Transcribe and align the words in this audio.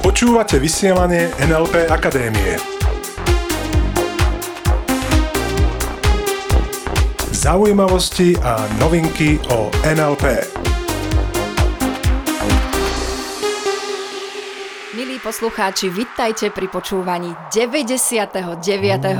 Počúvate 0.00 0.56
vysielanie 0.56 1.28
NLP 1.36 1.92
Akadémie. 1.92 2.56
Zaujímavosti 7.36 8.32
a 8.40 8.64
novinky 8.80 9.36
o 9.52 9.68
NLP. 9.84 10.24
Milí 14.96 15.20
poslucháči, 15.20 15.92
vitajte 15.92 16.48
pri 16.48 16.72
počúvaní 16.72 17.36
99. 17.52 18.64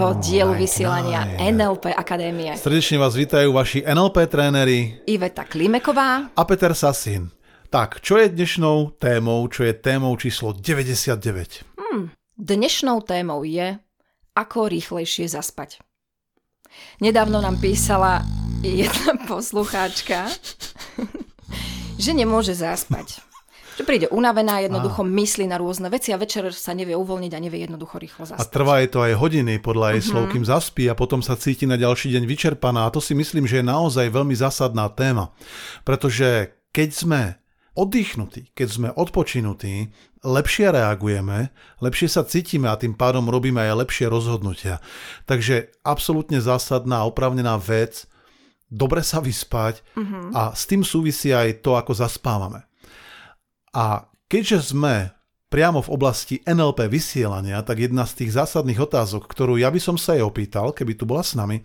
Oh 0.00 0.16
dielu 0.16 0.56
vysielania 0.56 1.28
God. 1.28 1.52
NLP 1.52 1.84
Akadémie. 1.92 2.56
Srdečne 2.56 2.96
vás 2.96 3.12
vítajú 3.12 3.52
vaši 3.52 3.84
NLP 3.84 4.24
tréneri 4.32 5.04
Iveta 5.04 5.44
Klimeková, 5.44 6.32
a 6.32 6.42
Peter 6.48 6.72
Sasin. 6.72 7.35
Tak, 7.66 7.98
čo 7.98 8.14
je 8.22 8.30
dnešnou 8.30 8.94
témou, 8.94 9.42
čo 9.50 9.66
je 9.66 9.74
témou 9.74 10.14
číslo 10.14 10.54
99? 10.54 11.66
Dnešnou 12.38 13.02
témou 13.02 13.42
je, 13.42 13.74
ako 14.38 14.70
rýchlejšie 14.70 15.26
zaspať. 15.26 15.82
Nedávno 17.02 17.42
nám 17.42 17.58
písala 17.58 18.22
jedna 18.62 19.18
poslucháčka, 19.30 20.30
že 22.02 22.10
nemôže 22.14 22.54
zaspať. 22.54 23.18
Že 23.76 23.82
príde 23.82 24.06
unavená, 24.14 24.62
jednoducho 24.62 25.02
myslí 25.04 25.50
na 25.50 25.58
rôzne 25.58 25.90
veci 25.90 26.14
a 26.14 26.20
večer 26.22 26.48
sa 26.54 26.70
nevie 26.72 26.96
uvoľniť 26.96 27.32
a 27.34 27.42
nevie 27.42 27.66
jednoducho 27.66 27.98
rýchlo 27.98 28.24
A 28.24 28.28
zaspať. 28.38 28.52
trvá 28.54 28.80
je 28.80 28.88
to 28.88 29.04
aj 29.04 29.18
hodiny 29.18 29.58
podľa 29.60 29.98
jej 29.98 30.02
slov, 30.14 30.32
kým 30.32 30.46
zaspí 30.46 30.86
a 30.88 30.96
potom 30.96 31.20
sa 31.20 31.34
cíti 31.36 31.66
na 31.68 31.76
ďalší 31.76 32.14
deň 32.14 32.24
vyčerpaná. 32.30 32.88
A 32.88 32.92
to 32.94 33.02
si 33.02 33.12
myslím, 33.12 33.44
že 33.44 33.60
je 33.60 33.66
naozaj 33.68 34.08
veľmi 34.08 34.32
zásadná 34.32 34.88
téma. 34.88 35.34
Pretože 35.84 36.56
keď 36.72 36.88
sme 36.94 37.20
oddychnutí, 37.76 38.56
keď 38.56 38.68
sme 38.68 38.88
odpočinutí, 38.90 39.92
lepšie 40.24 40.72
reagujeme, 40.72 41.54
lepšie 41.78 42.08
sa 42.10 42.26
cítime 42.26 42.66
a 42.72 42.80
tým 42.80 42.96
pádom 42.96 43.28
robíme 43.28 43.62
aj 43.62 43.86
lepšie 43.86 44.10
rozhodnutia. 44.10 44.82
Takže 45.28 45.70
absolútne 45.86 46.42
zásadná 46.42 47.04
a 47.04 47.08
opravnená 47.08 47.60
vec, 47.60 48.08
dobre 48.66 49.04
sa 49.06 49.22
vyspať 49.22 49.84
a 50.34 50.50
s 50.56 50.66
tým 50.66 50.82
súvisí 50.82 51.30
aj 51.30 51.62
to, 51.62 51.78
ako 51.78 51.94
zaspávame. 51.94 52.66
A 53.70 54.08
keďže 54.26 54.74
sme 54.74 55.14
priamo 55.46 55.78
v 55.78 55.92
oblasti 55.94 56.42
NLP 56.42 56.90
vysielania, 56.90 57.62
tak 57.62 57.78
jedna 57.78 58.02
z 58.02 58.24
tých 58.24 58.34
zásadných 58.34 58.82
otázok, 58.82 59.30
ktorú 59.30 59.60
ja 59.60 59.70
by 59.70 59.78
som 59.78 59.94
sa 59.94 60.18
jej 60.18 60.24
opýtal, 60.26 60.74
keby 60.74 60.98
tu 60.98 61.06
bola 61.06 61.22
s 61.22 61.38
nami, 61.38 61.62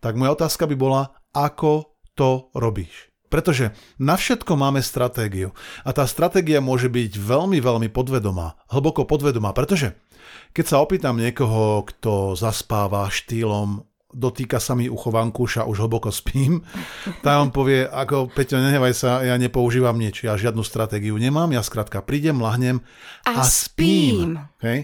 tak 0.00 0.16
moja 0.16 0.36
otázka 0.36 0.68
by 0.68 0.76
bola, 0.76 1.02
ako 1.32 1.96
to 2.14 2.52
robíš? 2.56 3.09
Pretože 3.30 3.72
na 3.96 4.18
všetko 4.18 4.58
máme 4.58 4.82
stratégiu. 4.82 5.54
A 5.86 5.94
tá 5.94 6.04
stratégia 6.04 6.58
môže 6.58 6.90
byť 6.90 7.14
veľmi, 7.14 7.62
veľmi 7.62 7.88
podvedomá, 7.88 8.58
hlboko 8.68 9.06
podvedomá, 9.06 9.54
pretože 9.54 9.94
keď 10.50 10.64
sa 10.66 10.82
opýtam 10.82 11.14
niekoho, 11.14 11.86
kto 11.86 12.34
zaspáva 12.34 13.06
štýlom 13.06 13.86
dotýka 14.10 14.58
sa 14.58 14.74
mi 14.74 14.90
ucho 14.90 15.14
vankúša, 15.14 15.66
už 15.70 15.86
hlboko 15.86 16.10
spím, 16.10 16.66
tak 17.24 17.34
on 17.38 17.50
povie, 17.54 17.86
ako 17.86 18.30
Peťo, 18.30 18.58
nehevaj 18.58 18.94
sa, 18.94 19.22
ja 19.22 19.38
nepoužívam 19.38 19.94
nič, 19.94 20.26
ja 20.26 20.34
žiadnu 20.34 20.66
stratégiu 20.66 21.14
nemám, 21.16 21.50
ja 21.54 21.62
skrátka 21.62 22.02
prídem, 22.02 22.42
lahnem 22.42 22.82
A 23.22 23.40
a, 23.40 23.46
spím. 23.46 24.34
spím. 24.34 24.50
Okay? 24.58 24.78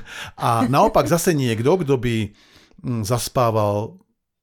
A 0.46 0.70
naopak 0.70 1.10
zase 1.10 1.34
niekto, 1.34 1.74
kto 1.82 1.98
by 1.98 2.16
mm, 2.86 3.02
zaspával 3.02 3.98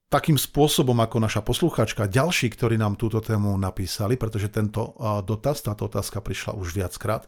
takým 0.10 0.38
spôsobom 0.38 0.96
ako 1.02 1.18
naša 1.18 1.42
posluchačka, 1.42 2.06
ďalší, 2.10 2.54
ktorí 2.54 2.78
nám 2.78 2.96
túto 2.96 3.20
tému 3.20 3.58
napísali, 3.58 4.16
pretože 4.16 4.54
tento 4.54 4.94
dotaz, 5.26 5.66
táto 5.66 5.90
otázka 5.90 6.22
prišla 6.22 6.54
už 6.56 6.78
viackrát, 6.78 7.26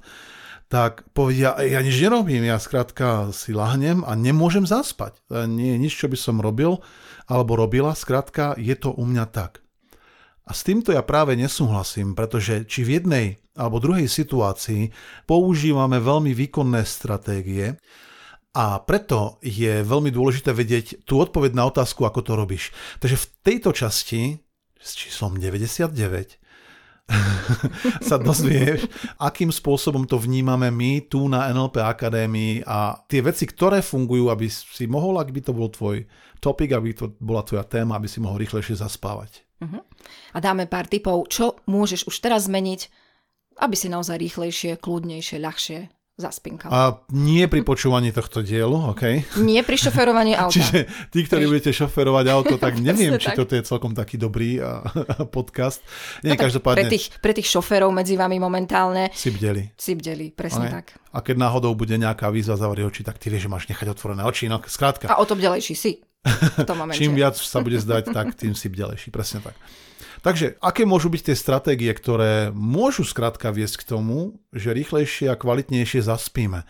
tak 0.67 1.07
povedia, 1.15 1.55
ja 1.63 1.79
nič 1.79 1.95
nerobím, 1.95 2.43
ja 2.43 2.59
skrátka 2.59 3.31
si 3.31 3.55
lahnem 3.55 4.03
a 4.03 4.19
nemôžem 4.19 4.67
zaspať. 4.67 5.15
E, 5.31 5.47
Nie 5.47 5.79
je 5.79 5.83
nič, 5.87 5.95
čo 5.95 6.11
by 6.11 6.19
som 6.19 6.43
robil 6.43 6.83
alebo 7.23 7.55
robila, 7.55 7.95
skrátka 7.95 8.51
je 8.59 8.75
to 8.75 8.91
u 8.91 9.07
mňa 9.07 9.25
tak. 9.31 9.63
A 10.47 10.51
s 10.51 10.67
týmto 10.67 10.91
ja 10.91 11.03
práve 11.03 11.39
nesúhlasím, 11.39 12.15
pretože 12.15 12.67
či 12.67 12.83
v 12.83 12.99
jednej 12.99 13.27
alebo 13.55 13.79
druhej 13.79 14.07
situácii 14.07 14.91
používame 15.27 15.99
veľmi 16.03 16.31
výkonné 16.31 16.83
stratégie 16.87 17.79
a 18.57 18.81
preto 18.81 19.37
je 19.45 19.85
veľmi 19.85 20.09
dôležité 20.09 20.49
vedieť 20.49 21.05
tú 21.05 21.21
odpoveď 21.21 21.53
na 21.53 21.69
otázku, 21.69 22.09
ako 22.09 22.25
to 22.25 22.33
robíš. 22.33 22.73
Takže 22.97 23.13
v 23.21 23.29
tejto 23.45 23.69
časti 23.69 24.41
s 24.81 24.97
číslom 24.97 25.37
99 25.37 25.93
sa 28.09 28.17
dozvieš, 28.17 28.89
akým 29.21 29.53
spôsobom 29.53 30.09
to 30.09 30.17
vnímame 30.17 30.73
my 30.73 31.05
tu 31.05 31.29
na 31.29 31.53
NLP 31.53 31.85
Akadémii 31.85 32.65
a 32.65 32.97
tie 33.05 33.21
veci, 33.21 33.45
ktoré 33.45 33.85
fungujú, 33.85 34.33
aby 34.33 34.49
si 34.49 34.89
mohol, 34.89 35.21
ak 35.21 35.29
by 35.29 35.39
to 35.45 35.53
bol 35.53 35.69
tvoj 35.69 36.03
topik, 36.41 36.73
aby 36.73 36.97
to 36.97 37.13
bola 37.21 37.45
tvoja 37.45 37.63
téma, 37.63 37.95
aby 37.95 38.09
si 38.09 38.19
mohol 38.19 38.41
rýchlejšie 38.41 38.81
zaspávať. 38.81 39.45
A 40.33 40.37
dáme 40.41 40.65
pár 40.65 40.89
tipov, 40.89 41.29
čo 41.29 41.61
môžeš 41.69 42.09
už 42.09 42.15
teraz 42.19 42.49
zmeniť, 42.49 42.89
aby 43.61 43.75
si 43.77 43.87
naozaj 43.87 44.17
rýchlejšie, 44.17 44.81
kľudnejšie, 44.81 45.37
ľahšie 45.39 45.79
zaspinkal. 46.17 46.69
A 46.69 46.79
nie 47.13 47.45
pri 47.45 47.61
počúvaní 47.61 48.09
tohto 48.09 48.41
dielu, 48.41 48.73
OK? 48.89 49.37
Nie 49.37 49.61
pri 49.61 49.77
šoferovaní 49.77 50.33
auta. 50.33 50.49
Čiže 50.49 50.77
tí, 51.07 51.21
ktorí 51.21 51.45
budete 51.45 51.69
šoferovať 51.71 52.25
auto, 52.27 52.57
tak 52.57 52.81
neviem, 52.83 53.15
či 53.15 53.29
tak. 53.29 53.37
toto 53.37 53.53
je 53.53 53.61
celkom 53.61 53.93
taký 53.93 54.17
dobrý 54.17 54.57
a, 54.57 54.81
a 54.81 55.23
podcast. 55.23 55.85
Nie, 56.21 56.33
No 56.33 56.33
tak 56.33 56.37
pre, 56.37 56.45
každopádne 56.49 56.89
tých, 56.89 57.05
pre 57.21 57.31
tých 57.31 57.47
šoférov 57.47 57.93
medzi 57.93 58.17
vami 58.17 58.37
momentálne 58.37 59.13
si 59.13 59.29
bdeli. 59.29 59.69
si 59.77 59.93
bdeli, 59.93 60.33
presne 60.33 60.57
Okay. 60.57 60.73
tak. 60.73 60.85
A 61.13 61.21
keď 61.21 61.37
náhodou 61.39 61.71
bude 61.73 61.93
nejaká 61.93 62.27
výzva 62.27 62.57
zavrie 62.57 62.81
oči, 62.81 63.01
tak 63.01 63.21
ty 63.21 63.29
vieš, 63.29 63.45
že 63.45 63.53
máš 63.53 63.69
nechať 63.69 63.87
otvorené 63.87 64.25
oči. 64.25 64.49
No, 64.49 64.57
skrátka, 64.59 65.05
A 65.07 65.21
o 65.21 65.25
to 65.25 65.37
bdelejší 65.37 65.73
si 65.73 66.01
momente. 66.77 66.97
čím 66.97 67.15
viac 67.15 67.37
sa 67.37 67.59
bude 67.61 67.77
zdať, 67.79 68.03
tak 68.11 68.35
tým 68.35 68.53
si 68.53 68.67
bdelejší. 68.67 69.09
Presne 69.13 69.41
tak. 69.41 69.55
Takže, 70.25 70.57
aké 70.59 70.83
môžu 70.83 71.13
byť 71.13 71.31
tie 71.31 71.37
stratégie, 71.37 71.91
ktoré 71.93 72.49
môžu 72.51 73.05
skrátka 73.05 73.53
viesť 73.53 73.85
k 73.85 73.87
tomu, 73.95 74.41
že 74.49 74.73
rýchlejšie 74.73 75.29
a 75.29 75.39
kvalitnejšie 75.39 76.03
zaspíme? 76.03 76.65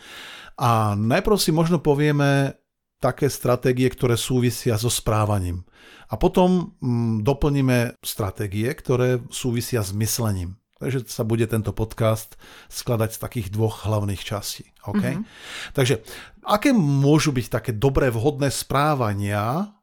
A 0.58 0.97
najprv 0.97 1.38
si 1.40 1.56
možno 1.56 1.80
povieme 1.80 2.59
také 2.97 3.30
stratégie, 3.30 3.88
ktoré 3.88 4.18
súvisia 4.18 4.75
so 4.75 4.90
správaním. 4.90 5.64
A 6.09 6.18
potom 6.18 6.75
mm, 6.81 7.22
doplníme 7.22 8.02
stratégie, 8.02 8.68
ktoré 8.74 9.22
súvisia 9.29 9.85
s 9.85 9.94
myslením. 9.94 10.58
Takže 10.78 11.10
sa 11.10 11.26
bude 11.26 11.42
tento 11.50 11.74
podcast 11.74 12.38
skladať 12.70 13.18
z 13.18 13.20
takých 13.22 13.48
dvoch 13.50 13.90
hlavných 13.90 14.22
častí. 14.22 14.70
Okay? 14.86 15.18
Mm-hmm. 15.18 15.74
Takže 15.74 16.06
aké 16.46 16.70
môžu 16.74 17.34
byť 17.34 17.48
také 17.50 17.72
dobré, 17.74 18.14
vhodné 18.14 18.54
správania, 18.54 19.74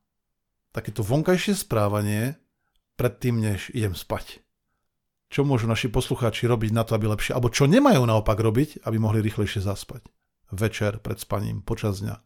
takéto 0.70 1.02
vonkajšie 1.02 1.58
správanie 1.58 2.38
predtým, 2.94 3.42
než 3.42 3.74
idem 3.74 3.94
spať? 3.94 4.38
Čo 5.34 5.42
môžu 5.42 5.66
naši 5.66 5.90
poslucháči 5.90 6.46
robiť 6.46 6.70
na 6.70 6.86
to, 6.86 6.94
aby 6.94 7.10
lepšie, 7.10 7.34
alebo 7.34 7.50
čo 7.50 7.66
nemajú 7.66 8.06
naopak 8.06 8.38
robiť, 8.38 8.86
aby 8.86 8.96
mohli 9.02 9.18
rýchlejšie 9.18 9.66
zaspať? 9.66 10.06
Večer, 10.54 11.02
pred 11.02 11.18
spaním, 11.18 11.58
počas 11.58 11.98
dňa. 11.98 12.22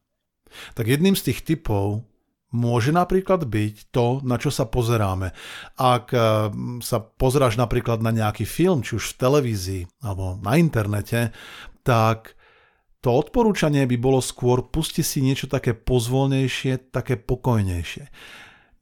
Tak 0.77 0.85
jedným 0.85 1.17
z 1.17 1.33
tých 1.33 1.41
typov 1.41 2.05
môže 2.53 2.97
napríklad 2.97 3.45
byť 3.45 3.93
to, 3.93 4.25
na 4.25 4.41
čo 4.41 4.49
sa 4.49 4.65
pozeráme. 4.65 5.37
Ak 5.77 6.13
eh, 6.13 6.49
sa 6.81 6.99
pozráš 7.01 7.61
napríklad 7.61 8.01
na 8.01 8.13
nejaký 8.13 8.49
film, 8.49 8.81
či 8.81 8.97
už 8.97 9.15
v 9.15 9.19
televízii 9.21 9.83
alebo 10.01 10.41
na 10.41 10.57
internete, 10.57 11.35
tak 11.85 12.39
to 12.99 13.15
odporúčanie 13.15 13.87
by 13.87 13.97
bolo 13.97 14.19
skôr 14.19 14.67
pusti 14.67 15.07
si 15.07 15.23
niečo 15.23 15.47
také 15.47 15.71
pozvolnejšie, 15.77 16.91
také 16.91 17.15
pokojnejšie. 17.15 18.11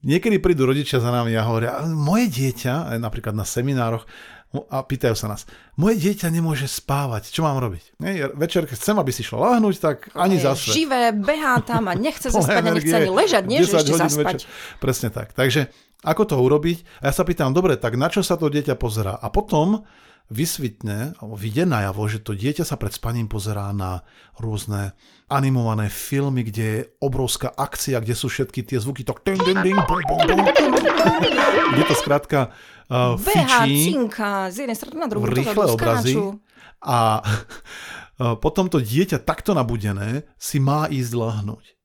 Niekedy 0.07 0.39
prídu 0.39 0.71
rodičia 0.71 1.03
za 1.03 1.11
nami 1.11 1.35
a 1.35 1.43
hovoria, 1.43 1.83
"Ale 1.83 1.91
moje 1.93 2.31
dieťa, 2.31 2.97
napríklad 3.03 3.35
na 3.35 3.43
seminároch, 3.43 4.07
a 4.55 4.81
pýtajú 4.81 5.13
sa 5.13 5.29
nás, 5.29 5.45
moje 5.77 6.01
dieťa 6.01 6.33
nemôže 6.33 6.65
spávať, 6.71 7.29
čo 7.29 7.45
mám 7.45 7.61
robiť? 7.61 7.99
Nie, 8.01 8.31
večer, 8.33 8.65
keď 8.65 8.77
chcem, 8.79 8.97
aby 8.97 9.13
si 9.13 9.21
šla 9.27 9.53
láhnuť, 9.53 9.75
tak 9.77 9.97
ani 10.17 10.41
zase. 10.41 10.73
Živé, 10.73 11.13
behá 11.13 11.61
tam 11.61 11.91
a 11.91 11.95
nechce 11.99 12.33
Plné 12.33 12.41
zaspať 12.41 12.65
a 12.65 12.73
nechce 12.73 12.97
ani 12.97 13.11
ležať, 13.13 13.43
nie 13.45 13.61
že 13.61 13.77
10 13.77 13.81
ešte 13.83 13.95
zaspať. 14.01 14.35
večer. 14.41 14.49
Presne 14.81 15.09
tak. 15.13 15.37
Takže 15.37 15.69
ako 16.07 16.23
to 16.25 16.37
urobiť? 16.41 17.05
A 17.05 17.11
ja 17.11 17.13
sa 17.13 17.27
pýtam, 17.27 17.53
dobre, 17.53 17.77
tak 17.77 17.99
na 17.99 18.09
čo 18.09 18.25
sa 18.25 18.39
to 18.39 18.49
dieťa 18.49 18.79
pozerá? 18.79 19.19
A 19.19 19.29
potom 19.29 19.85
vysvitne, 20.27 21.15
alebo 21.23 21.39
vyjde 21.39 21.71
najavo, 21.71 22.03
že 22.11 22.19
to 22.19 22.35
dieťa 22.35 22.67
sa 22.67 22.75
pred 22.75 22.91
spaním 22.91 23.31
pozerá 23.31 23.71
na 23.71 24.03
rôzne 24.43 24.91
animované 25.31 25.87
filmy, 25.87 26.43
kde 26.43 26.65
je 26.67 26.81
obrovská 26.99 27.51
akcia, 27.55 28.03
kde 28.03 28.15
sú 28.19 28.27
všetky 28.27 28.67
tie 28.67 28.79
zvuky, 28.83 29.07
to 29.07 29.15
ding, 29.23 29.39
ding, 29.47 29.59
ding, 29.63 29.79
bum, 29.87 30.03
bum, 30.07 30.21
bum, 30.27 30.43
kde 31.75 31.83
to 31.87 31.95
skrátka 31.95 32.51
uh, 32.91 33.15
fičí 33.15 33.95
cinka, 33.95 34.51
z 34.51 34.67
jednej 34.67 34.77
strany 34.79 34.99
na 34.99 35.07
druhú, 35.07 35.31
rýchle 35.31 35.65
obrazy. 35.71 36.19
a 36.83 37.23
uh, 37.23 38.35
potom 38.45 38.67
to 38.67 38.83
dieťa 38.83 39.23
takto 39.23 39.55
nabudené 39.55 40.27
si 40.39 40.59
má 40.59 40.91
ísť 40.91 41.13
lahnúť. 41.15 41.76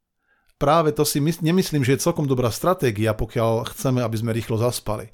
Práve 0.61 0.93
to 0.93 1.01
si 1.01 1.17
mys- 1.17 1.41
nemyslím, 1.41 1.81
že 1.81 1.97
je 1.97 2.05
celkom 2.05 2.29
dobrá 2.29 2.53
stratégia, 2.53 3.17
pokiaľ 3.17 3.65
chceme, 3.73 4.05
aby 4.05 4.13
sme 4.13 4.29
rýchlo 4.31 4.61
zaspali. 4.61 5.09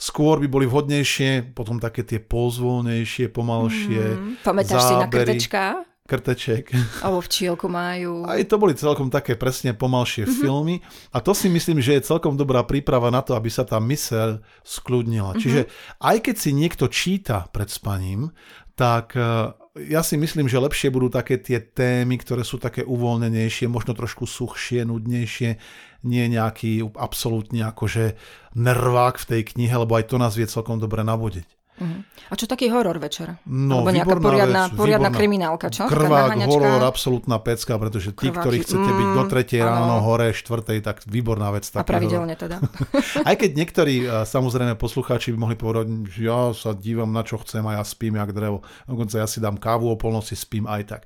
skôr 0.00 0.40
by 0.40 0.48
boli 0.48 0.64
vhodnejšie, 0.64 1.52
potom 1.52 1.76
také 1.76 2.00
tie 2.00 2.16
pozvolnejšie, 2.20 3.28
pomalšie 3.28 4.00
Mm, 4.00 4.40
pamätáš 4.40 4.80
si 4.80 4.94
na 4.96 5.04
zábery. 5.04 5.36
krtečka? 5.36 5.64
krteček. 6.08 6.74
Alebo 7.06 7.22
včielku 7.22 7.70
majú. 7.70 8.26
Aj 8.26 8.42
to 8.42 8.58
boli 8.58 8.74
celkom 8.74 9.14
také 9.14 9.38
presne 9.38 9.70
pomalšie 9.70 10.26
mm-hmm. 10.26 10.40
filmy 10.42 10.76
a 11.14 11.22
to 11.22 11.30
si 11.30 11.46
myslím, 11.46 11.78
že 11.78 11.94
je 11.94 12.08
celkom 12.10 12.34
dobrá 12.34 12.66
príprava 12.66 13.14
na 13.14 13.22
to, 13.22 13.38
aby 13.38 13.46
sa 13.46 13.62
tá 13.62 13.78
myseľ 13.78 14.42
skľudnila. 14.66 15.36
Mm-hmm. 15.36 15.42
Čiže 15.44 15.60
aj 16.02 16.16
keď 16.18 16.34
si 16.34 16.50
niekto 16.50 16.90
číta 16.90 17.46
pred 17.54 17.70
spaním, 17.70 18.34
tak 18.74 19.14
eh, 19.14 19.54
ja 19.88 20.00
si 20.02 20.16
myslím, 20.16 20.48
že 20.48 20.60
lepšie 20.60 20.88
budú 20.88 21.12
také 21.12 21.38
tie 21.38 21.60
témy, 21.60 22.16
ktoré 22.20 22.42
sú 22.42 22.56
také 22.56 22.82
uvoľnenejšie, 22.82 23.68
možno 23.68 23.92
trošku 23.92 24.24
suchšie, 24.24 24.88
nudnejšie, 24.88 25.60
nie 26.04 26.24
nejaký 26.32 26.84
absolútne 26.96 27.68
akože 27.68 28.16
nervák 28.56 29.20
v 29.20 29.28
tej 29.28 29.42
knihe, 29.54 29.74
lebo 29.76 30.00
aj 30.00 30.08
to 30.08 30.16
nás 30.16 30.32
vie 30.34 30.48
celkom 30.48 30.80
dobre 30.80 31.04
navodiť. 31.04 31.59
Mhm. 31.80 31.98
A 32.28 32.32
čo 32.36 32.44
taký 32.44 32.68
horor 32.68 33.00
večer? 33.00 33.40
No, 33.48 33.80
Alebo 33.80 33.96
nejaká 33.96 34.16
poriadna, 34.20 34.62
vec, 34.68 34.76
poriadna 34.76 35.10
kriminálka, 35.10 35.72
čo? 35.72 35.88
Krvák, 35.88 36.36
horor, 36.44 36.84
absolútna 36.84 37.40
pecka, 37.40 37.80
pretože 37.80 38.12
tí, 38.12 38.28
Krváky, 38.28 38.40
ktorí 38.44 38.56
chcete 38.60 38.90
byť 38.92 39.08
do 39.16 39.22
mm, 39.24 39.30
3 39.32 39.64
ráno, 39.64 39.96
áno. 39.96 40.04
hore, 40.04 40.28
4, 40.36 40.84
tak 40.84 41.00
výborná 41.08 41.48
vec. 41.56 41.64
A 41.72 41.80
pravidelne 41.80 42.36
teda. 42.36 42.60
Aj 43.28 43.34
keď 43.34 43.50
niektorí, 43.56 44.04
samozrejme, 44.28 44.76
poslucháči 44.76 45.32
by 45.32 45.38
mohli 45.40 45.56
povedať, 45.56 45.88
že 46.12 46.20
ja 46.28 46.52
sa 46.52 46.76
dívam 46.76 47.08
na 47.08 47.24
čo 47.24 47.40
chcem 47.40 47.64
a 47.64 47.80
ja 47.80 47.82
spím 47.82 48.20
jak 48.20 48.36
drevo. 48.36 48.60
Dokonca 48.84 49.16
ja 49.16 49.26
si 49.26 49.40
dám 49.40 49.56
kávu 49.56 49.88
o 49.88 49.96
polnoci, 49.96 50.36
spím 50.36 50.68
aj 50.68 50.82
tak. 50.84 51.02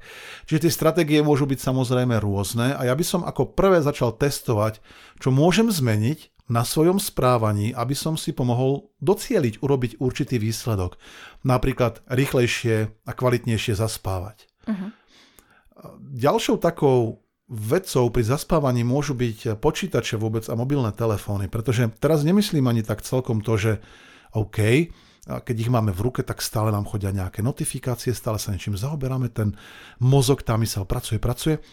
Čiže 0.51 0.67
tie 0.67 0.73
stratégie 0.75 1.19
môžu 1.23 1.47
byť 1.47 1.63
samozrejme 1.63 2.19
rôzne 2.19 2.75
a 2.75 2.83
ja 2.83 2.95
by 2.99 3.05
som 3.07 3.23
ako 3.23 3.55
prvé 3.55 3.79
začal 3.79 4.19
testovať, 4.19 4.83
čo 5.23 5.31
môžem 5.31 5.71
zmeniť 5.71 6.34
na 6.45 6.61
svojom 6.61 7.01
správaní, 7.01 7.73
aby 7.73 7.97
som 7.97 8.21
si 8.21 8.37
pomohol 8.37 8.93
docieliť, 9.01 9.65
urobiť 9.65 9.93
určitý 9.97 10.37
výsledok. 10.37 11.01
Napríklad 11.41 12.05
rýchlejšie 12.05 12.93
a 13.09 13.13
kvalitnejšie 13.17 13.75
zaspávať. 13.77 14.49
Mhm. 14.69 14.87
Ďalšou 16.15 16.61
takou 16.61 17.25
vecou 17.49 18.09
pri 18.09 18.25
zaspávaní 18.25 18.85
môžu 18.89 19.13
byť 19.13 19.61
počítače 19.61 20.17
vôbec 20.17 20.49
a 20.49 20.57
mobilné 20.57 20.97
telefóny, 20.97 21.53
pretože 21.53 21.93
teraz 22.01 22.25
nemyslím 22.25 22.65
ani 22.65 22.81
tak 22.81 23.05
celkom 23.05 23.45
to, 23.45 23.61
že 23.61 23.73
OK, 24.33 24.89
a 25.25 25.41
keď 25.41 25.57
ich 25.57 25.73
máme 25.73 25.89
v 25.93 26.05
ruke, 26.05 26.21
tak 26.21 26.45
stále 26.45 26.69
nám 26.69 26.85
chodia 26.85 27.09
nejaké 27.09 27.41
notifikácie, 27.41 28.13
stále 28.13 28.37
sa 28.37 28.53
niečím 28.53 28.77
zaoberáme, 28.77 29.33
ten 29.33 29.57
mozog, 29.97 30.45
tá 30.45 30.61
mysel 30.61 30.85
pracuje, 30.85 31.17
pracuje. 31.17 31.65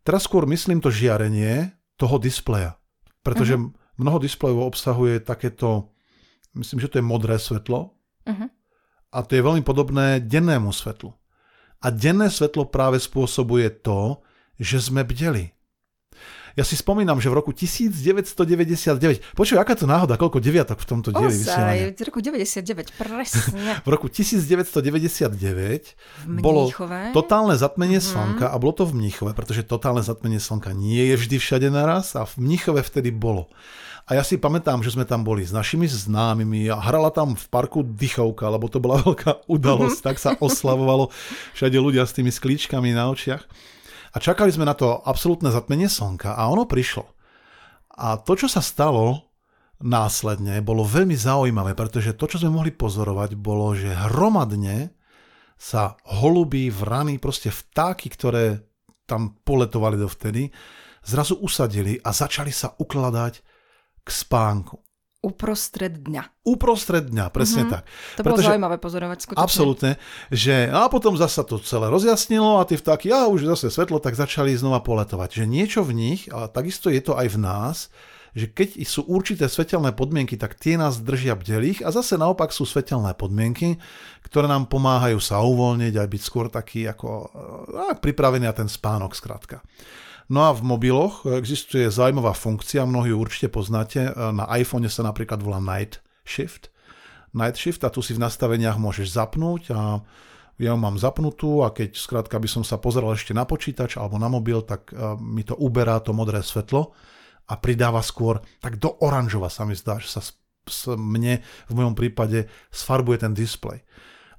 Teraz 0.00 0.24
skôr 0.24 0.48
myslím 0.48 0.80
to 0.80 0.88
žiarenie 0.88 1.72
toho 2.00 2.16
displeja, 2.16 2.80
pretože 3.20 3.60
uh-huh. 3.60 3.83
Mnoho 3.98 4.18
displejov 4.18 4.74
obsahuje 4.74 5.20
takéto, 5.20 5.90
myslím, 6.54 6.80
že 6.80 6.88
to 6.90 6.98
je 6.98 7.04
modré 7.04 7.38
svetlo 7.38 7.94
Mhm. 8.26 8.46
a 9.12 9.18
to 9.22 9.36
je 9.36 9.42
veľmi 9.44 9.62
podobné 9.62 10.20
dennému 10.20 10.72
svetlu. 10.72 11.12
A 11.84 11.92
denné 11.92 12.32
svetlo 12.32 12.64
práve 12.64 12.96
spôsobuje 12.96 13.68
to, 13.84 14.24
že 14.56 14.80
sme 14.80 15.04
bdeli. 15.04 15.52
Ja 16.54 16.62
si 16.62 16.78
spomínam, 16.78 17.18
že 17.18 17.26
v 17.30 17.42
roku 17.42 17.50
1999, 17.50 19.34
počuj, 19.34 19.58
aká 19.58 19.74
to 19.74 19.90
náhoda, 19.90 20.14
koľko 20.14 20.38
deviatok 20.38 20.78
v 20.78 20.86
tomto 20.86 21.10
dieli 21.10 21.34
vysielania. 21.34 21.90
Z 21.90 22.02
roku 22.06 22.22
99, 22.22 22.94
presne. 22.94 23.82
V 23.82 23.88
roku 23.90 24.06
1999 24.06 25.34
V 25.34 26.38
bolo 26.38 26.70
totálne 27.10 27.58
zatmenie 27.58 27.98
slnka 27.98 28.54
a 28.54 28.56
bolo 28.62 28.70
to 28.70 28.86
v 28.86 28.94
Mníchove, 29.02 29.34
pretože 29.34 29.66
totálne 29.66 30.06
zatmenie 30.06 30.38
slnka 30.38 30.70
nie 30.70 31.10
je 31.10 31.18
vždy 31.18 31.36
všade 31.42 31.68
naraz 31.74 32.14
a 32.14 32.22
v 32.22 32.38
Mníchove 32.38 32.86
vtedy 32.86 33.10
bolo. 33.10 33.50
A 34.04 34.20
ja 34.20 34.22
si 34.22 34.36
pamätám, 34.36 34.84
že 34.84 34.92
sme 34.92 35.08
tam 35.08 35.24
boli 35.24 35.48
s 35.48 35.50
našimi 35.50 35.88
známymi 35.88 36.68
a 36.68 36.76
hrala 36.76 37.08
tam 37.08 37.32
v 37.34 37.46
parku 37.48 37.80
dychovka, 37.80 38.46
lebo 38.52 38.68
to 38.68 38.76
bola 38.76 39.00
veľká 39.00 39.48
udalosť, 39.48 39.98
tak 40.04 40.16
sa 40.20 40.36
oslavovalo 40.38 41.08
všade 41.56 41.80
ľudia 41.80 42.04
s 42.04 42.12
tými 42.12 42.28
sklíčkami 42.28 42.92
na 42.92 43.08
očiach. 43.08 43.42
A 44.14 44.22
čakali 44.22 44.54
sme 44.54 44.62
na 44.62 44.78
to 44.78 45.02
absolútne 45.02 45.50
zatmenie 45.50 45.90
slnka 45.90 46.38
a 46.38 46.46
ono 46.46 46.70
prišlo. 46.70 47.02
A 47.98 48.18
to, 48.22 48.38
čo 48.38 48.46
sa 48.46 48.62
stalo 48.62 49.34
následne, 49.82 50.62
bolo 50.62 50.86
veľmi 50.86 51.18
zaujímavé, 51.18 51.74
pretože 51.74 52.14
to, 52.14 52.30
čo 52.30 52.38
sme 52.38 52.54
mohli 52.54 52.70
pozorovať, 52.70 53.34
bolo, 53.34 53.74
že 53.74 53.90
hromadne 53.90 54.94
sa 55.58 55.98
holuby, 56.06 56.70
vrany, 56.70 57.18
proste 57.18 57.50
vtáky, 57.50 58.10
ktoré 58.14 58.62
tam 59.04 59.38
poletovali 59.42 59.98
dovtedy, 59.98 60.50
zrazu 61.04 61.38
usadili 61.42 61.98
a 62.00 62.14
začali 62.14 62.54
sa 62.54 62.72
ukladať 62.74 63.34
k 64.02 64.08
spánku. 64.08 64.80
Uprostred 65.24 66.04
dňa. 66.04 66.44
Uprostred 66.44 67.08
dňa, 67.08 67.32
presne 67.32 67.64
Mhm. 67.64 67.70
tak. 67.72 67.82
To 67.88 68.20
bolo 68.20 68.36
Pretože- 68.36 68.48
zaujímavé 68.52 68.76
pozorovať 68.76 69.18
skutočne. 69.24 69.40
Absolútne, 69.40 69.90
že 70.28 70.68
a 70.68 70.84
potom 70.92 71.16
zasa 71.16 71.40
to 71.40 71.56
celé 71.58 71.88
rozjasnilo 71.88 72.60
a 72.60 72.68
tie 72.68 72.76
vtáky, 72.76 73.08
a 73.08 73.24
už 73.32 73.48
zase 73.48 73.72
svetlo, 73.72 74.04
tak 74.04 74.12
začali 74.12 74.52
znova 74.52 74.84
poletovať. 74.84 75.40
Že 75.40 75.44
niečo 75.48 75.80
v 75.80 75.96
nich, 75.96 76.28
a 76.28 76.44
takisto 76.46 76.92
je 76.92 77.00
to 77.00 77.16
aj 77.16 77.32
v 77.32 77.38
nás, 77.40 77.76
že 78.34 78.50
keď 78.50 78.82
sú 78.82 79.06
určité 79.06 79.46
svetelné 79.46 79.94
podmienky, 79.94 80.34
tak 80.34 80.58
tie 80.58 80.74
nás 80.74 80.98
držia 80.98 81.38
bdelých 81.38 81.86
a 81.86 81.94
zase 81.94 82.18
naopak 82.18 82.50
sú 82.50 82.66
svetelné 82.66 83.14
podmienky, 83.14 83.78
ktoré 84.26 84.50
nám 84.50 84.66
pomáhajú 84.66 85.22
sa 85.22 85.38
uvoľniť 85.38 85.94
a 85.94 86.02
byť 86.02 86.22
skôr 86.22 86.50
taký 86.50 86.82
ako 86.90 87.08
a, 87.88 87.94
pripravený 87.94 88.44
na 88.44 88.52
ten 88.52 88.66
spánok 88.66 89.14
skrátka. 89.14 89.62
No 90.32 90.48
a 90.48 90.56
v 90.56 90.64
mobiloch 90.64 91.28
existuje 91.28 91.84
zaujímavá 91.92 92.32
funkcia, 92.32 92.88
mnohí 92.88 93.12
ju 93.12 93.20
určite 93.20 93.52
poznáte, 93.52 94.08
na 94.16 94.48
iPhone 94.56 94.88
sa 94.88 95.04
napríklad 95.04 95.44
volá 95.44 95.60
Night 95.60 96.00
Shift. 96.24 96.72
Night 97.36 97.60
Shift 97.60 97.84
a 97.84 97.92
tu 97.92 98.00
si 98.00 98.16
v 98.16 98.22
nastaveniach 98.24 98.80
môžeš 98.80 99.12
zapnúť 99.12 99.62
a 99.76 100.00
ja 100.54 100.70
ju 100.70 100.78
mám 100.78 100.94
zapnutú 100.94 101.66
a 101.66 101.74
keď 101.74 101.98
skrátka 101.98 102.38
by 102.38 102.46
som 102.46 102.62
sa 102.62 102.78
pozeral 102.78 103.18
ešte 103.18 103.34
na 103.34 103.42
počítač 103.42 103.98
alebo 103.98 104.22
na 104.22 104.30
mobil, 104.30 104.62
tak 104.62 104.94
eh, 104.94 105.18
mi 105.18 105.42
to 105.42 105.58
uberá 105.58 105.98
to 105.98 106.14
modré 106.14 106.40
svetlo 106.40 106.94
a 107.50 107.54
pridáva 107.58 108.00
skôr 108.00 108.40
tak 108.62 108.78
do 108.78 108.94
oranžova 109.02 109.50
sa 109.50 109.66
mi 109.66 109.74
zdá, 109.74 109.98
že 109.98 110.08
sa 110.14 110.22
mne 110.96 111.44
v 111.68 111.72
mojom 111.76 111.92
prípade 111.92 112.48
sfarbuje 112.72 113.20
ten 113.20 113.36
displej. 113.36 113.84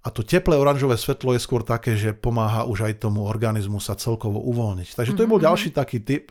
A 0.05 0.13
to 0.13 0.21
teplé 0.21 0.53
oranžové 0.53 1.01
svetlo 1.01 1.33
je 1.33 1.41
skôr 1.41 1.65
také, 1.65 1.97
že 1.97 2.13
pomáha 2.13 2.69
už 2.69 2.85
aj 2.85 3.01
tomu 3.01 3.25
organizmu 3.25 3.81
sa 3.81 3.97
celkovo 3.97 4.37
uvoľniť. 4.37 4.93
Takže 4.93 5.17
to 5.17 5.25
je 5.25 5.29
bol 5.29 5.41
ďalší 5.41 5.73
taký 5.73 5.97
typ. 5.97 6.29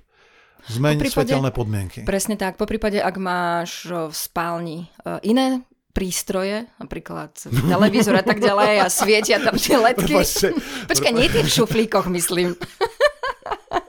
Zmeň 0.64 0.96
Po 0.96 1.02
prípade- 1.02 1.26
svetelné 1.28 1.50
podmienky. 1.50 1.98
Presne 2.06 2.38
tak. 2.38 2.54
Po 2.54 2.64
prípade, 2.64 2.96
ak 2.96 3.18
máš 3.18 3.84
o, 3.90 4.08
v 4.08 4.14
spálni 4.16 4.78
e, 4.86 5.28
iné 5.28 5.60
prístroje, 5.92 6.64
napríklad 6.80 7.36
televízor 7.68 8.16
a 8.16 8.24
tak 8.24 8.40
ďalej 8.40 8.80
a 8.80 8.86
svietia 8.88 9.42
tam 9.42 9.58
tie 9.58 9.76
ledky. 9.90 10.14
Prepačte, 10.16 10.56
Počkaj, 10.88 11.12
nie 11.12 11.28
tie 11.28 11.42
v 11.44 11.50
šuflíkoch, 11.52 12.06
myslím. 12.08 12.54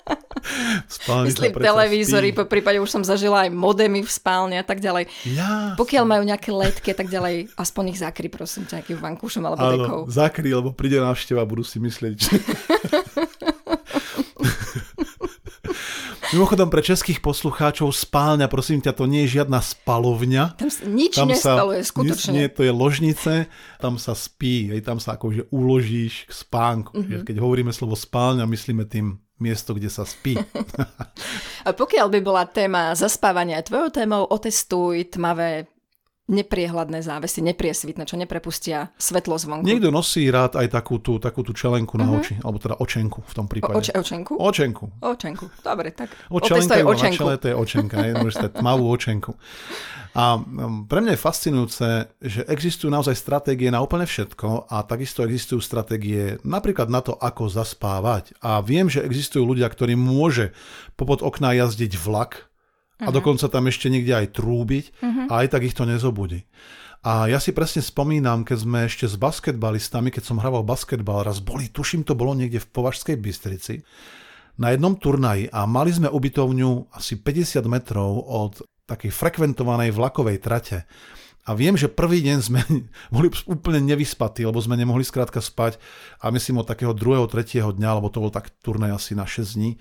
spálni 0.88 1.32
Myslím 1.32 1.52
televízory, 1.56 2.32
po 2.32 2.46
prípade 2.46 2.80
už 2.80 2.90
som 2.90 3.04
zažila 3.04 3.48
aj 3.48 3.52
modemy 3.52 4.02
v 4.04 4.12
spálni 4.12 4.56
a 4.60 4.66
tak 4.66 4.80
ďalej. 4.80 5.08
Ja, 5.28 5.74
Pokiaľ 5.80 6.04
majú 6.06 6.24
nejaké 6.24 6.50
ledky 6.52 6.92
a 6.92 6.98
tak 6.98 7.08
ďalej, 7.12 7.54
aspoň 7.56 7.84
ich 7.96 8.00
zakry, 8.02 8.28
prosím 8.28 8.66
ťa, 8.68 8.84
nejakým 8.84 9.00
vankúšom 9.02 9.44
alebo 9.46 9.62
dekou. 9.66 10.02
Áno, 10.06 10.12
zakry, 10.12 10.54
lebo 10.54 10.72
príde 10.76 11.02
návšteva 11.02 11.42
a 11.44 11.50
budú 11.50 11.64
si 11.66 11.82
myslieť. 11.82 12.18
Mimochodom, 16.36 16.68
pre 16.68 16.84
českých 16.84 17.24
poslucháčov 17.24 17.96
spálňa, 17.96 18.52
prosím 18.52 18.84
ťa, 18.84 18.92
to 18.92 19.08
nie 19.08 19.24
je 19.24 19.40
žiadna 19.40 19.64
spalovňa. 19.64 20.60
Tam 20.60 20.68
nič 20.92 21.16
Tam 21.16 21.32
sa, 21.32 21.56
nespaluje, 21.56 21.80
skutočne. 21.86 22.32
Nie, 22.36 22.46
to 22.52 22.68
je 22.68 22.76
ložnice, 22.76 23.48
tam 23.80 23.96
sa 23.96 24.12
spí, 24.18 24.68
hej, 24.74 24.84
tam 24.84 25.00
sa 25.00 25.16
akože 25.16 25.48
uložíš 25.54 26.28
k 26.28 26.32
spánku. 26.36 26.92
Mhm. 26.92 27.00
Mm-hmm. 27.00 27.26
Keď 27.30 27.36
hovoríme 27.40 27.72
slovo 27.72 27.96
spálňa, 27.96 28.44
myslíme 28.50 28.84
tým 28.90 29.22
miesto, 29.40 29.76
kde 29.76 29.92
sa 29.92 30.08
spí. 30.08 30.40
A 31.68 31.70
pokiaľ 31.74 32.08
by 32.08 32.20
bola 32.24 32.44
téma 32.48 32.96
zaspávania 32.96 33.66
tvojou 33.66 33.90
témou, 33.92 34.24
otestuj 34.30 35.12
tmavé 35.12 35.68
nepriehľadné 36.26 37.06
závesy, 37.06 37.46
nepriesvitné, 37.46 38.10
čo 38.10 38.18
neprepustia 38.18 38.90
svetlo 38.98 39.38
zvonku. 39.38 39.62
Niekto 39.62 39.94
nosí 39.94 40.26
rád 40.34 40.58
aj 40.58 40.74
takú 40.74 40.98
tú, 40.98 41.22
takú 41.22 41.46
tú 41.46 41.54
čelenku 41.54 42.02
na 42.02 42.10
oči, 42.10 42.42
alebo 42.42 42.58
teda 42.58 42.82
očenku 42.82 43.22
v 43.22 43.34
tom 43.38 43.46
O, 43.46 43.50
prípade. 43.50 43.78
oče, 43.78 43.92
očenku? 43.94 44.34
Očenku. 44.42 44.86
Očenku. 45.06 45.46
Dobre, 45.62 45.94
tak 45.94 46.10
O 46.34 46.42
čelenka 46.42 46.74
otestuj 46.74 46.82
iba 46.82 46.90
na 46.90 46.98
očenku. 46.98 47.18
čele, 47.22 47.34
to 47.38 47.48
je 47.48 47.56
očenka, 47.56 47.96
môžeš 48.18 48.38
dať 48.42 48.52
tmavú 48.58 48.86
očenku. 48.90 49.32
A 50.16 50.40
pre 50.88 51.04
mňa 51.04 51.12
je 51.14 51.20
fascinujúce, 51.20 51.88
že 52.24 52.42
existujú 52.48 52.88
naozaj 52.88 53.20
stratégie 53.20 53.68
na 53.68 53.84
úplne 53.84 54.08
všetko 54.08 54.72
a 54.72 54.82
takisto 54.88 55.28
existujú 55.28 55.60
stratégie 55.60 56.40
napríklad 56.42 56.88
na 56.88 57.04
to, 57.04 57.14
ako 57.20 57.52
zaspávať. 57.52 58.32
A 58.40 58.64
viem, 58.64 58.88
že 58.88 59.04
existujú 59.04 59.44
ľudia, 59.44 59.68
ktorí 59.68 59.94
môže 60.00 60.56
popod 60.96 61.20
okna 61.20 61.54
jazdiť 61.54 62.00
vlak 62.00 62.48
a 63.00 63.10
dokonca 63.12 63.52
tam 63.52 63.68
ešte 63.68 63.92
niekde 63.92 64.16
aj 64.16 64.40
trúbiť 64.40 64.86
a 65.28 65.44
aj 65.44 65.48
tak 65.52 65.68
ich 65.68 65.76
to 65.76 65.84
nezobudí. 65.84 66.48
A 67.06 67.30
ja 67.30 67.38
si 67.38 67.54
presne 67.54 67.86
spomínam, 67.86 68.42
keď 68.42 68.58
sme 68.66 68.80
ešte 68.90 69.06
s 69.06 69.14
basketbalistami, 69.14 70.10
keď 70.10 70.24
som 70.26 70.42
hraval 70.42 70.66
basketbal, 70.66 71.22
raz 71.22 71.38
boli, 71.38 71.70
tuším, 71.70 72.02
to 72.02 72.18
bolo 72.18 72.34
niekde 72.34 72.58
v 72.58 72.72
Považskej 72.74 73.22
Bystrici, 73.22 73.86
na 74.58 74.74
jednom 74.74 74.96
turnaji 74.98 75.52
a 75.52 75.68
mali 75.68 75.92
sme 75.92 76.10
ubytovňu 76.10 76.96
asi 76.96 77.20
50 77.20 77.62
metrov 77.68 78.26
od 78.26 78.64
takej 78.88 79.12
frekventovanej 79.12 79.92
vlakovej 79.92 80.42
trate. 80.42 80.90
A 81.46 81.54
viem, 81.54 81.78
že 81.78 81.94
prvý 81.94 82.26
deň 82.26 82.38
sme 82.42 82.66
boli 83.14 83.30
úplne 83.46 83.86
nevyspatí, 83.86 84.42
lebo 84.42 84.58
sme 84.58 84.74
nemohli 84.74 85.06
skrátka 85.06 85.46
spať 85.46 85.78
a 86.18 86.34
myslím 86.34 86.64
od 86.64 86.70
takého 86.70 86.96
druhého, 86.96 87.30
tretieho 87.30 87.70
dňa, 87.70 88.02
lebo 88.02 88.10
to 88.10 88.24
bol 88.24 88.34
tak 88.34 88.50
turnej 88.66 88.90
asi 88.90 89.14
na 89.14 89.30
6 89.30 89.60
dní, 89.60 89.78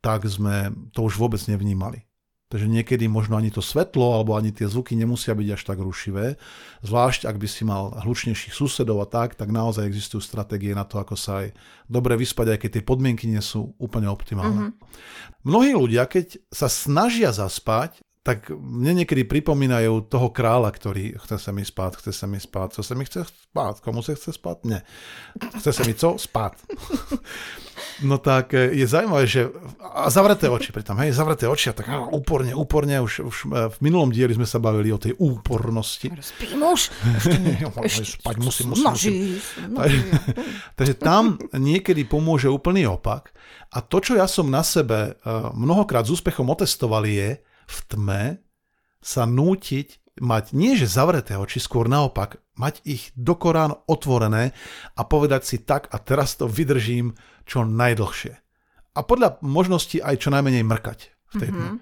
tak 0.00 0.24
sme 0.24 0.72
to 0.96 1.04
už 1.04 1.20
vôbec 1.20 1.42
nevnímali. 1.50 2.08
Takže 2.52 2.68
niekedy 2.68 3.08
možno 3.08 3.40
ani 3.40 3.48
to 3.48 3.64
svetlo 3.64 4.12
alebo 4.12 4.36
ani 4.36 4.52
tie 4.52 4.68
zvuky 4.68 4.92
nemusia 4.92 5.32
byť 5.32 5.48
až 5.56 5.62
tak 5.64 5.80
rušivé. 5.80 6.36
Zvlášť 6.84 7.24
ak 7.24 7.40
by 7.40 7.48
si 7.48 7.64
mal 7.64 7.96
hlučnejších 8.04 8.52
susedov 8.52 9.00
a 9.00 9.08
tak, 9.08 9.40
tak 9.40 9.48
naozaj 9.48 9.88
existujú 9.88 10.20
stratégie 10.20 10.76
na 10.76 10.84
to, 10.84 11.00
ako 11.00 11.16
sa 11.16 11.48
aj 11.48 11.56
dobre 11.88 12.12
vyspať, 12.20 12.52
aj 12.52 12.58
keď 12.60 12.70
tie 12.76 12.84
podmienky 12.84 13.24
nie 13.24 13.40
sú 13.40 13.72
úplne 13.80 14.12
optimálne. 14.12 14.68
Mm-hmm. 14.68 15.48
Mnohí 15.48 15.72
ľudia, 15.72 16.04
keď 16.04 16.44
sa 16.52 16.68
snažia 16.68 17.32
zaspať, 17.32 18.04
tak 18.22 18.54
mne 18.54 19.02
niekedy 19.02 19.26
pripomínajú 19.26 20.06
toho 20.06 20.30
kráľa, 20.30 20.70
ktorý 20.70 21.18
chce 21.24 21.42
sa 21.42 21.50
mi 21.50 21.66
spať, 21.66 22.04
chce 22.04 22.12
sa 22.14 22.30
mi 22.30 22.38
spať, 22.38 22.78
chce 22.78 22.82
sa 22.84 22.94
mi 22.94 23.02
chce 23.08 23.26
spať, 23.26 23.74
komu 23.82 23.98
sa 24.04 24.14
chce 24.14 24.30
spať? 24.30 24.56
Nie. 24.68 24.80
Chce 25.58 25.72
sa 25.74 25.82
mi 25.82 25.96
co? 25.96 26.14
Spať. 26.20 26.54
No 28.00 28.16
tak 28.16 28.56
e, 28.56 28.72
je 28.72 28.86
zaujímavé, 28.88 29.28
že 29.28 29.52
a 29.80 30.08
zavreté 30.08 30.48
oči 30.48 30.72
pritom, 30.72 30.96
hej, 31.04 31.12
zavreté 31.12 31.44
oči 31.44 31.70
a 31.70 31.74
tak 31.76 31.92
úporne, 32.08 32.56
úporne, 32.56 32.96
už, 33.04 33.12
už 33.28 33.36
e, 33.44 33.68
v 33.68 33.76
minulom 33.84 34.08
dieli 34.08 34.32
sme 34.32 34.48
sa 34.48 34.56
bavili 34.56 34.88
o 34.88 34.98
tej 34.98 35.12
úpornosti. 35.20 36.08
Spím 36.08 36.64
už. 36.64 36.88
Spať 38.22 38.36
musím, 38.40 38.72
musím, 38.72 38.88
musím. 38.88 39.14
Takže 40.78 40.94
tam 40.96 41.36
niekedy 41.52 42.08
pomôže 42.08 42.48
úplný 42.48 42.88
opak 42.88 43.36
a 43.72 43.80
to, 43.80 44.04
čo 44.04 44.12
ja 44.20 44.28
som 44.28 44.52
na 44.52 44.60
sebe 44.60 45.16
e, 45.16 45.30
mnohokrát 45.56 46.04
s 46.04 46.12
úspechom 46.12 46.48
otestoval 46.52 47.08
je, 47.08 47.40
v 47.68 47.78
tme 47.88 48.22
sa 49.00 49.24
nútiť 49.24 50.02
mať 50.20 50.44
nie 50.52 50.76
že 50.76 50.84
zavreté 50.84 51.40
oči, 51.40 51.56
skôr 51.56 51.88
naopak, 51.88 52.41
mať 52.56 52.84
ich 52.84 53.12
do 53.16 53.36
Korán 53.36 53.72
otvorené 53.88 54.52
a 54.96 55.02
povedať 55.08 55.42
si 55.48 55.56
tak 55.64 55.88
a 55.88 55.96
teraz 56.00 56.36
to 56.36 56.44
vydržím 56.44 57.16
čo 57.48 57.64
najdlhšie. 57.64 58.34
A 58.92 59.00
podľa 59.00 59.40
možnosti 59.40 59.96
aj 59.96 60.20
čo 60.20 60.28
najmenej 60.28 60.64
mrkať 60.68 60.98
v 61.32 61.34
tej 61.40 61.50
mm-hmm. 61.50 61.78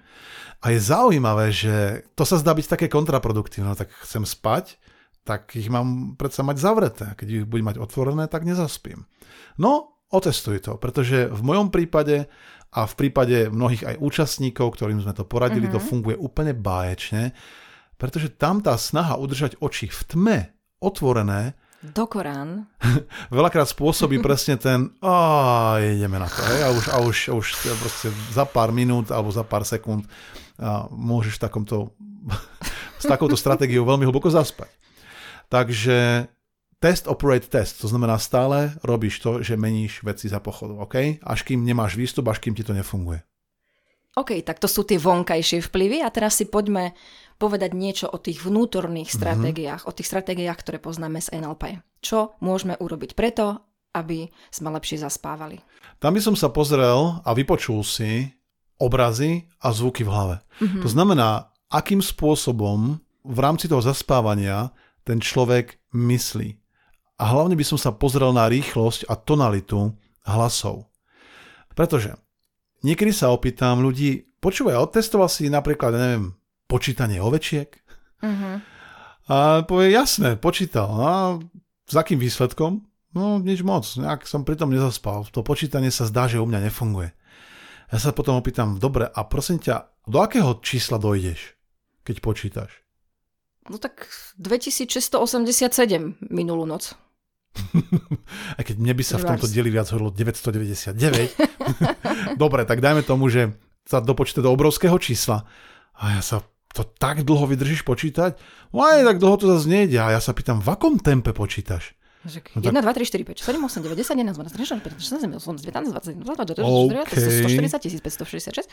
A 0.61 0.77
je 0.77 0.79
zaujímavé, 0.79 1.49
že 1.49 2.05
to 2.13 2.21
sa 2.21 2.37
zdá 2.37 2.53
byť 2.53 2.77
také 2.77 2.85
kontraproduktívne. 2.85 3.65
No, 3.65 3.73
tak 3.73 3.89
chcem 4.05 4.21
spať, 4.29 4.77
tak 5.25 5.57
ich 5.57 5.73
mám 5.73 6.13
predsa 6.13 6.45
mať 6.45 6.61
zavreté. 6.61 7.07
Keď 7.17 7.27
ich 7.33 7.49
budem 7.49 7.73
mať 7.73 7.81
otvorené, 7.81 8.29
tak 8.29 8.45
nezaspím. 8.45 9.09
No, 9.57 9.97
otestuj 10.13 10.61
to, 10.61 10.77
pretože 10.77 11.33
v 11.33 11.41
mojom 11.41 11.73
prípade 11.73 12.29
a 12.71 12.85
v 12.85 12.93
prípade 12.93 13.49
mnohých 13.49 13.89
aj 13.89 13.95
účastníkov, 14.05 14.77
ktorým 14.77 15.01
sme 15.01 15.17
to 15.17 15.25
poradili, 15.25 15.65
mm-hmm. 15.65 15.81
to 15.81 15.87
funguje 15.89 16.15
úplne 16.15 16.53
báječne, 16.53 17.33
pretože 17.97 18.29
tam 18.37 18.61
tá 18.61 18.77
snaha 18.77 19.17
udržať 19.17 19.57
oči 19.65 19.89
v 19.89 20.01
tme 20.05 20.39
otvorené 20.81 21.53
do 21.81 22.05
Korán. 22.05 22.69
Veľakrát 23.33 23.65
spôsobí 23.65 24.21
presne 24.21 24.53
ten 24.53 24.93
a 25.01 25.81
ideme 25.81 26.21
na 26.21 26.29
to. 26.29 26.41
A 26.45 26.69
už, 26.69 26.85
a 26.93 26.97
už, 27.01 27.17
a 27.29 27.33
už 27.33 27.47
proste 27.81 28.07
za 28.29 28.45
pár 28.45 28.69
minút 28.69 29.09
alebo 29.09 29.33
za 29.33 29.41
pár 29.41 29.65
sekúnd 29.65 30.05
a 30.61 30.85
môžeš 30.93 31.41
takomto, 31.41 31.97
s 33.01 33.05
takouto 33.09 33.33
stratégiou 33.33 33.81
veľmi 33.81 34.05
hlboko 34.05 34.29
zaspať. 34.29 34.69
Takže 35.49 36.29
test, 36.77 37.09
operate, 37.09 37.49
test. 37.49 37.81
To 37.81 37.89
znamená 37.89 38.21
stále 38.21 38.77
robíš 38.85 39.17
to, 39.17 39.41
že 39.41 39.57
meníš 39.57 40.05
veci 40.05 40.29
za 40.29 40.37
pochodu. 40.37 40.77
OK? 40.85 41.17
Až 41.17 41.39
kým 41.41 41.65
nemáš 41.65 41.97
výstup, 41.97 42.29
až 42.29 42.37
kým 42.37 42.53
ti 42.53 42.61
to 42.61 42.77
nefunguje. 42.77 43.25
OK, 44.11 44.43
tak 44.43 44.59
to 44.59 44.67
sú 44.67 44.83
tie 44.83 44.99
vonkajšie 44.99 45.63
vplyvy 45.71 46.03
a 46.03 46.11
teraz 46.11 46.35
si 46.35 46.51
poďme 46.51 46.91
povedať 47.39 47.71
niečo 47.73 48.07
o 48.11 48.19
tých 48.19 48.43
vnútorných 48.43 49.09
mhm. 49.09 49.17
stratégiách, 49.17 49.81
mm-hmm. 49.87 49.91
o 49.91 49.95
tých 49.97 50.09
stratégiách, 50.11 50.59
ktoré 50.59 50.77
poznáme 50.77 51.23
z 51.23 51.33
NLP. 51.39 51.79
Čo 52.03 52.35
môžeme 52.43 52.75
urobiť 52.77 53.15
preto, 53.15 53.63
aby 53.95 54.27
sme 54.51 54.69
lepšie 54.75 55.01
zaspávali? 55.01 55.63
Tam 55.97 56.13
by 56.13 56.21
som 56.21 56.35
sa 56.35 56.51
pozrel 56.51 57.21
a 57.23 57.29
vypočul 57.31 57.81
si 57.85 58.29
obrazy 58.81 59.45
a 59.61 59.69
zvuky 59.69 60.01
v 60.01 60.09
hlave. 60.09 60.37
Mm-hmm. 60.57 60.81
To 60.81 60.89
znamená, 60.89 61.29
akým 61.69 62.01
spôsobom 62.01 62.97
v 63.21 63.37
rámci 63.37 63.69
toho 63.69 63.79
zaspávania 63.85 64.73
ten 65.05 65.21
človek 65.21 65.77
myslí. 65.93 66.57
A 67.21 67.23
hlavne 67.29 67.53
by 67.53 67.65
som 67.65 67.77
sa 67.77 67.93
pozrel 67.93 68.33
na 68.33 68.49
rýchlosť 68.49 69.05
a 69.05 69.13
tonalitu 69.13 69.93
hlasov. 70.25 70.89
Pretože 71.77 72.17
niekedy 72.81 73.13
sa 73.13 73.33
opýtam 73.33 73.81
ľudí, 73.81 74.25
počúvaj, 74.41 74.77
odtestoval 74.77 75.29
si 75.29 75.49
napríklad, 75.49 75.93
neviem, 75.95 76.25
počítanie 76.65 77.21
ovečiek. 77.21 77.69
Uh-huh. 78.21 78.61
A 79.31 79.63
povie, 79.63 79.93
jasné, 79.93 80.35
počítal. 80.35 80.89
A 80.99 81.11
s 81.87 81.93
akým 81.93 82.19
výsledkom? 82.19 82.83
No, 83.11 83.43
nič 83.43 83.59
moc. 83.61 83.83
Nejak 83.83 84.23
som 84.23 84.47
pritom 84.47 84.71
nezaspal. 84.71 85.27
To 85.35 85.43
počítanie 85.43 85.91
sa 85.91 86.07
zdá, 86.07 86.31
že 86.31 86.39
u 86.39 86.47
mňa 86.47 86.71
nefunguje. 86.71 87.11
Ja 87.91 87.97
sa 87.99 88.15
potom 88.15 88.39
opýtam, 88.39 88.79
dobre, 88.79 89.03
a 89.03 89.19
prosím 89.27 89.59
ťa, 89.59 89.91
do 90.07 90.23
akého 90.23 90.63
čísla 90.63 90.95
dojdeš, 90.95 91.59
keď 92.07 92.15
počítaš? 92.23 92.71
No 93.67 93.77
tak 93.77 94.07
2687 94.39 96.31
minulú 96.31 96.63
noc. 96.65 96.95
Aj 98.57 98.63
keď 98.63 98.75
mne 98.79 98.93
by 98.95 99.03
sa 99.03 99.19
v 99.19 99.27
tomto 99.27 99.47
dieli 99.51 99.69
viac 99.71 99.87
hovorilo 99.91 100.11
999. 100.15 100.95
Dobre, 102.41 102.63
tak 102.63 102.79
dajme 102.79 103.03
tomu, 103.03 103.27
že 103.27 103.51
sa 103.83 103.99
dopočte 103.99 104.39
do 104.39 104.51
obrovského 104.51 104.95
čísla. 104.97 105.43
A 105.99 106.15
ja 106.17 106.21
sa 106.23 106.41
to 106.71 106.87
tak 106.87 107.27
dlho 107.27 107.45
vydržíš 107.51 107.83
počítať? 107.83 108.39
No 108.71 108.87
aj 108.87 109.03
tak 109.03 109.17
dlho 109.19 109.35
to 109.35 109.45
zase 109.51 109.67
nejde. 109.67 109.99
A 109.99 110.15
ja 110.15 110.21
sa 110.23 110.31
pýtam, 110.31 110.63
v 110.63 110.71
akom 110.71 110.95
tempe 110.97 111.35
počítaš? 111.35 111.93
1, 112.21 112.61
2, 112.61 112.69
3, 112.69 113.01
4, 113.01 113.25
5, 113.25 113.41
7, 113.41 113.57
8, 113.57 113.81
9, 113.81 113.97
10, 113.97 114.13
11, 114.13 114.37
12, 114.37 114.53
13, 114.53 114.77
14, 114.77 114.93
15, 114.93 115.01
16, 115.01 115.25
17, 115.25 115.41
18, 115.41 115.65
19, 115.65 115.89
20, 115.89 116.21
21, 116.21 116.61
140 117.49 118.01
566. 118.05 118.69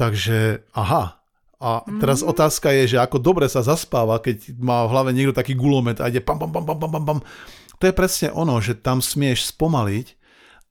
Takže, 0.00 0.64
aha. 0.72 1.20
A 1.56 1.80
teraz 2.00 2.20
mm. 2.20 2.28
otázka 2.28 2.68
je, 2.72 2.96
že 2.96 2.98
ako 3.00 3.16
dobre 3.20 3.48
sa 3.48 3.64
zaspáva, 3.64 4.20
keď 4.20 4.52
má 4.60 4.84
v 4.84 4.92
hlave 4.92 5.10
niekto 5.16 5.32
taký 5.32 5.56
gulomet 5.56 6.00
a 6.04 6.08
ide 6.08 6.20
pam, 6.20 6.36
pam, 6.36 6.52
pam, 6.52 6.64
pam, 6.64 6.76
pam, 6.76 6.90
pam, 6.92 7.04
pam. 7.04 7.20
To 7.80 7.84
je 7.86 7.94
presne 7.94 8.28
ono, 8.32 8.56
že 8.60 8.78
tam 8.78 9.04
smieš 9.04 9.52
spomaliť 9.52 10.06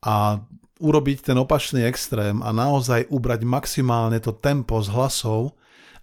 a 0.06 0.42
urobiť 0.82 1.32
ten 1.32 1.38
opačný 1.40 1.86
extrém 1.88 2.44
a 2.44 2.52
naozaj 2.52 3.08
ubrať 3.08 3.48
maximálne 3.48 4.20
to 4.20 4.36
tempo 4.36 4.82
z 4.84 4.92
hlasov, 4.92 5.56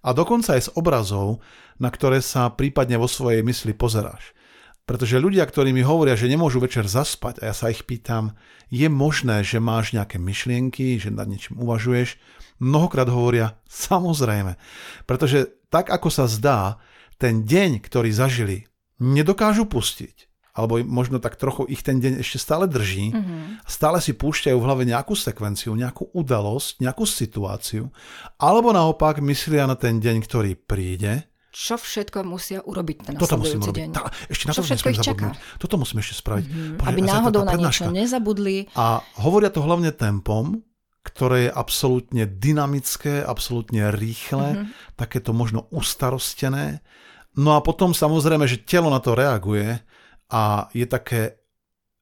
a 0.03 0.11
dokonca 0.11 0.59
aj 0.59 0.67
z 0.67 0.73
obrazov, 0.75 1.39
na 1.79 1.87
ktoré 1.87 2.19
sa 2.19 2.51
prípadne 2.51 2.99
vo 2.99 3.07
svojej 3.07 3.39
mysli 3.41 3.71
pozeráš. 3.71 4.35
Pretože 4.83 5.15
ľudia, 5.15 5.47
ktorí 5.47 5.71
mi 5.71 5.79
hovoria, 5.79 6.19
že 6.19 6.27
nemôžu 6.27 6.59
večer 6.59 6.83
zaspať 6.91 7.39
a 7.39 7.49
ja 7.49 7.55
sa 7.55 7.71
ich 7.71 7.87
pýtam, 7.87 8.35
je 8.67 8.91
možné, 8.91 9.39
že 9.47 9.63
máš 9.63 9.95
nejaké 9.95 10.19
myšlienky, 10.19 10.99
že 10.99 11.07
nad 11.07 11.23
niečím 11.31 11.63
uvažuješ, 11.63 12.19
mnohokrát 12.59 13.07
hovoria 13.07 13.55
samozrejme. 13.71 14.59
Pretože 15.07 15.55
tak 15.71 15.87
ako 15.87 16.11
sa 16.11 16.27
zdá, 16.27 16.83
ten 17.15 17.47
deň, 17.47 17.79
ktorý 17.79 18.11
zažili, 18.11 18.67
nedokážu 18.99 19.63
pustiť 19.63 20.32
alebo 20.53 20.77
možno 20.85 21.17
tak 21.17 21.33
trochu 21.35 21.65
ich 21.65 21.81
ten 21.81 21.97
deň 21.97 22.21
ešte 22.21 22.37
stále 22.37 22.69
drží, 22.69 23.09
mm-hmm. 23.09 23.65
stále 23.65 23.97
si 23.97 24.13
púšťajú 24.13 24.53
v 24.53 24.65
hlave 24.69 24.83
nejakú 24.85 25.17
sekvenciu, 25.17 25.73
nejakú 25.73 26.13
udalosť, 26.13 26.77
nejakú 26.77 27.09
situáciu, 27.09 27.89
alebo 28.37 28.69
naopak 28.69 29.17
myslia 29.25 29.65
na 29.65 29.73
ten 29.73 29.97
deň, 29.97 30.21
ktorý 30.21 30.53
príde. 30.53 31.25
Čo 31.53 31.77
všetko 31.77 32.25
musia 32.25 32.65
urobiť 32.65 32.97
ten 33.01 33.13
Toto 33.17 33.37
musím 33.37 33.61
deň? 33.61 33.89
Tá, 33.93 34.09
ešte 34.25 34.49
na 34.49 34.53
to 34.57 34.65
všetko 34.65 34.89
ich 34.89 35.01
čaká. 35.05 35.37
Toto 35.61 35.77
musíme 35.77 36.01
ešte 36.01 36.21
spraviť. 36.21 36.45
Mm-hmm. 36.49 36.85
Aby 36.85 36.99
náhodou 37.05 37.45
na 37.45 37.53
niečo 37.57 37.89
nezabudli. 37.93 38.73
A 38.73 39.01
hovoria 39.21 39.53
to 39.53 39.61
hlavne 39.61 39.93
tempom, 39.93 40.65
ktoré 41.05 41.49
je 41.49 41.51
absolútne 41.53 42.25
dynamické, 42.25 43.21
absolútne 43.21 43.93
rýchle, 43.93 44.65
mm-hmm. 44.65 44.97
takéto 44.97 45.33
možno 45.33 45.69
ustarostené. 45.69 46.81
No 47.37 47.57
a 47.57 47.61
potom 47.61 47.93
samozrejme, 47.93 48.45
že 48.45 48.61
telo 48.61 48.93
na 48.93 49.01
to 49.01 49.17
reaguje 49.17 49.81
a 50.33 50.73
je 50.73 50.89
také 50.89 51.37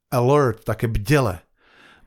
alert, 0.08 0.64
také 0.64 0.88
bdele. 0.88 1.44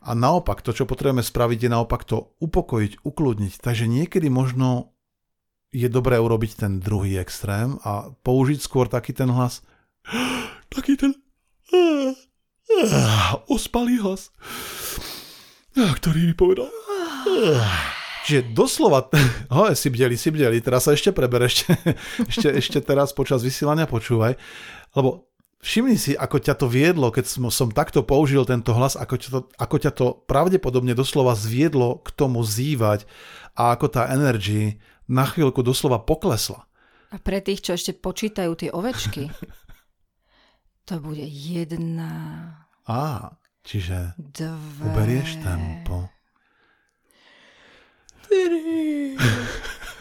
A 0.04 0.10
naopak, 0.12 0.64
to, 0.64 0.72
čo 0.72 0.88
potrebujeme 0.88 1.24
spraviť, 1.24 1.68
je 1.68 1.70
naopak 1.72 2.04
to 2.08 2.32
upokojiť, 2.40 3.04
ukludniť. 3.04 3.60
Takže 3.60 3.84
niekedy 3.84 4.32
možno 4.32 4.96
je 5.74 5.88
dobré 5.92 6.16
urobiť 6.16 6.64
ten 6.64 6.72
druhý 6.80 7.20
extrém 7.20 7.76
a 7.84 8.08
použiť 8.24 8.60
skôr 8.60 8.88
taký 8.88 9.12
ten 9.12 9.28
hlas, 9.28 9.60
taký 10.74 10.96
ten 10.96 11.12
ospalý 13.52 14.00
hlas, 14.00 14.32
ktorý 16.00 16.32
mi 16.32 16.34
povedal. 16.36 16.70
Čiže 18.24 18.56
doslova, 18.56 19.12
ho, 19.56 19.68
si 19.76 19.92
bdeli, 19.92 20.16
si 20.16 20.32
bdeli, 20.32 20.64
teraz 20.64 20.88
sa 20.88 20.96
ešte 20.96 21.12
preber, 21.12 21.44
ešte, 21.44 21.76
ešte, 22.30 22.48
ešte 22.48 22.78
teraz 22.80 23.12
počas 23.12 23.44
vysielania 23.44 23.84
počúvaj, 23.84 24.38
lebo 24.96 25.33
Všimni 25.64 25.96
si, 25.96 26.12
ako 26.12 26.44
ťa 26.44 26.60
to 26.60 26.68
viedlo, 26.68 27.08
keď 27.08 27.24
som, 27.24 27.48
som 27.48 27.72
takto 27.72 28.04
použil 28.04 28.44
tento 28.44 28.76
hlas, 28.76 29.00
ako 29.00 29.14
ťa, 29.16 29.28
to, 29.32 29.40
ako 29.56 29.76
ťa 29.80 29.92
to 29.96 30.06
pravdepodobne 30.28 30.92
doslova 30.92 31.32
zviedlo 31.32 32.04
k 32.04 32.12
tomu 32.12 32.44
zývať 32.44 33.08
a 33.56 33.72
ako 33.72 33.88
tá 33.88 34.12
energy 34.12 34.76
na 35.08 35.24
chvíľku 35.24 35.64
doslova 35.64 36.04
poklesla. 36.04 36.68
A 37.08 37.16
pre 37.16 37.40
tých, 37.40 37.64
čo 37.64 37.80
ešte 37.80 37.96
počítajú 37.96 38.52
tie 38.60 38.68
ovečky, 38.76 39.32
to 40.88 41.00
bude 41.00 41.24
jedna, 41.24 42.12
Á, 42.84 43.32
čiže 43.64 44.12
dve... 44.20 44.84
uberieš 44.84 45.40
tempo. 45.40 46.12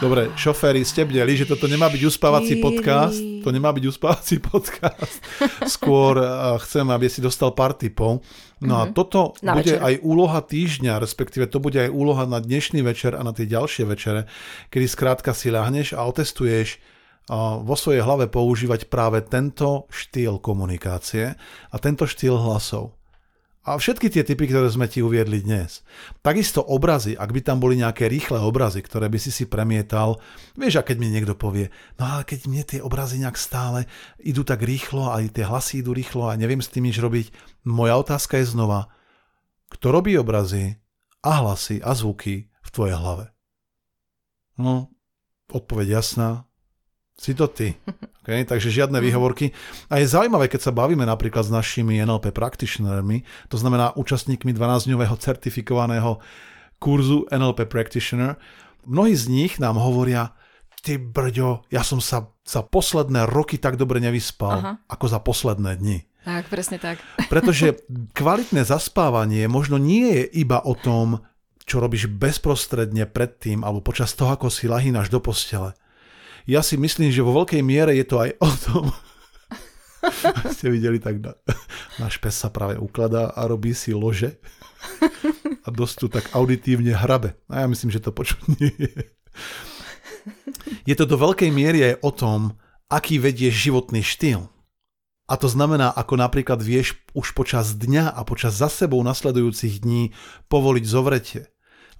Dobre, 0.00 0.32
šoféry, 0.34 0.80
ste 0.82 1.04
bdeli, 1.04 1.36
že 1.36 1.44
toto 1.44 1.66
nemá 1.66 1.90
byť 1.90 2.02
uspávací 2.06 2.56
podcast. 2.58 3.18
To 3.44 3.48
nemá 3.50 3.72
byť 3.72 3.84
uspávací 3.88 4.36
podcast. 4.38 5.20
Skôr 5.66 6.16
uh, 6.16 6.56
chcem, 6.60 6.84
aby 6.86 7.08
si 7.08 7.20
dostal 7.20 7.52
pár 7.52 7.74
tipov. 7.74 8.22
No 8.60 8.80
a 8.80 8.92
toto 8.92 9.32
Mhm. 9.40 9.44
Na 9.44 9.52
bude 9.56 9.72
večer. 9.72 9.80
aj 9.80 9.94
úloha 10.04 10.40
týždňa, 10.44 11.00
respektíve 11.00 11.48
to 11.48 11.58
bude 11.58 11.80
aj 11.80 11.90
úloha 11.90 12.28
na 12.28 12.38
dnešný 12.38 12.84
večer 12.84 13.16
a 13.16 13.24
na 13.24 13.32
tie 13.32 13.48
ďalšie 13.48 13.84
večere, 13.88 14.28
kedy 14.68 14.86
skrátka 14.86 15.32
si 15.32 15.48
ľahneš 15.48 15.96
a 15.96 16.04
otestuješ 16.04 16.76
uh, 16.76 17.58
vo 17.64 17.74
svojej 17.74 18.04
hlave 18.04 18.28
používať 18.28 18.92
práve 18.92 19.24
tento 19.24 19.88
štýl 19.88 20.36
komunikácie 20.40 21.34
a 21.72 21.76
tento 21.80 22.04
štýl 22.04 22.36
hlasov. 22.36 22.99
A 23.60 23.76
všetky 23.76 24.08
tie 24.08 24.24
typy, 24.24 24.48
ktoré 24.48 24.72
sme 24.72 24.88
ti 24.88 25.04
uviedli 25.04 25.44
dnes. 25.44 25.84
Takisto 26.24 26.64
obrazy, 26.64 27.12
ak 27.12 27.28
by 27.28 27.40
tam 27.44 27.60
boli 27.60 27.76
nejaké 27.76 28.08
rýchle 28.08 28.40
obrazy, 28.40 28.80
ktoré 28.80 29.12
by 29.12 29.20
si 29.20 29.28
si 29.28 29.44
premietal, 29.44 30.16
vieš, 30.56 30.80
a 30.80 30.82
keď 30.82 30.96
mi 30.96 31.12
niekto 31.12 31.36
povie, 31.36 31.68
no 32.00 32.08
ale 32.08 32.24
keď 32.24 32.48
mne 32.48 32.64
tie 32.64 32.80
obrazy 32.80 33.20
nejak 33.20 33.36
stále 33.36 33.84
idú 34.16 34.48
tak 34.48 34.64
rýchlo 34.64 35.12
aj 35.12 35.36
tie 35.36 35.44
hlasy 35.44 35.84
idú 35.84 35.92
rýchlo 35.92 36.32
a 36.32 36.40
neviem 36.40 36.64
s 36.64 36.72
tým 36.72 36.88
nič 36.88 36.96
robiť, 37.04 37.36
moja 37.68 38.00
otázka 38.00 38.40
je 38.40 38.48
znova, 38.48 38.88
kto 39.68 39.92
robí 39.92 40.16
obrazy 40.16 40.80
a 41.20 41.44
hlasy 41.44 41.84
a 41.84 41.92
zvuky 41.92 42.48
v 42.48 42.68
tvojej 42.72 42.96
hlave? 42.96 43.28
No, 44.56 44.88
odpoveď 45.52 46.00
jasná, 46.00 46.48
si 47.20 47.36
to 47.36 47.44
ty. 47.52 47.76
Okay? 48.20 48.44
Takže 48.44 48.68
žiadne 48.68 49.00
výhovorky. 49.00 49.48
A 49.88 49.96
je 49.96 50.06
zaujímavé, 50.06 50.46
keď 50.46 50.68
sa 50.68 50.76
bavíme 50.76 51.08
napríklad 51.08 51.40
s 51.40 51.50
našimi 51.50 51.98
NLP 52.04 52.36
practitionermi, 52.36 53.24
to 53.48 53.56
znamená 53.56 53.96
účastníkmi 53.96 54.52
12-dňového 54.52 55.16
certifikovaného 55.16 56.20
kurzu 56.76 57.24
NLP 57.32 57.64
Practitioner, 57.64 58.36
mnohí 58.84 59.16
z 59.16 59.24
nich 59.32 59.56
nám 59.56 59.80
hovoria, 59.80 60.36
ty 60.84 61.00
brďo, 61.00 61.64
ja 61.72 61.80
som 61.80 62.00
sa 62.00 62.32
za 62.44 62.60
posledné 62.60 63.28
roky 63.28 63.60
tak 63.60 63.80
dobre 63.80 64.04
nevyspal, 64.04 64.56
Aha. 64.60 64.72
ako 64.88 65.06
za 65.08 65.18
posledné 65.20 65.80
dni. 65.80 65.98
Tak, 66.24 66.52
presne 66.52 66.76
tak. 66.76 67.00
Pretože 67.32 67.80
kvalitné 68.16 68.68
zaspávanie 68.68 69.48
možno 69.48 69.80
nie 69.80 70.08
je 70.20 70.24
iba 70.44 70.60
o 70.60 70.76
tom, 70.76 71.24
čo 71.64 71.80
robíš 71.80 72.10
bezprostredne 72.10 73.08
predtým 73.08 73.64
alebo 73.64 73.80
počas 73.84 74.12
toho, 74.12 74.34
ako 74.34 74.52
si 74.52 74.68
lahínaš 74.68 75.08
do 75.12 75.24
postele. 75.24 75.76
Ja 76.48 76.64
si 76.64 76.80
myslím, 76.80 77.12
že 77.12 77.24
vo 77.24 77.36
veľkej 77.36 77.62
miere 77.64 77.92
je 77.96 78.06
to 78.06 78.16
aj 78.20 78.30
o 78.40 78.50
tom, 78.64 78.84
ste 80.56 80.72
videli, 80.72 80.96
tak 80.96 81.20
na, 81.20 81.32
náš 82.00 82.16
pes 82.16 82.36
sa 82.36 82.48
práve 82.48 82.80
ukladá 82.80 83.32
a 83.32 83.44
robí 83.44 83.76
si 83.76 83.92
lože 83.92 84.40
a 85.64 85.68
dosť 85.68 85.94
tu 86.00 86.06
tak 86.08 86.24
auditívne 86.32 86.96
hrabe. 86.96 87.36
A 87.52 87.64
ja 87.64 87.66
myslím, 87.68 87.92
že 87.92 88.00
to 88.00 88.14
počuť 88.14 88.40
nie 88.56 88.72
je. 88.80 88.94
Je 90.88 90.94
to 90.96 91.04
do 91.08 91.16
veľkej 91.16 91.50
miery 91.52 91.92
aj 91.92 91.94
o 92.04 92.10
tom, 92.12 92.38
aký 92.88 93.20
vedieš 93.20 93.70
životný 93.70 94.00
štýl. 94.00 94.48
A 95.30 95.38
to 95.38 95.46
znamená, 95.46 95.94
ako 95.94 96.18
napríklad 96.18 96.58
vieš 96.58 96.98
už 97.14 97.38
počas 97.38 97.78
dňa 97.78 98.10
a 98.10 98.20
počas 98.26 98.58
za 98.58 98.66
sebou 98.66 98.98
nasledujúcich 99.06 99.78
dní 99.78 100.10
povoliť 100.50 100.84
zovretie. 100.84 101.42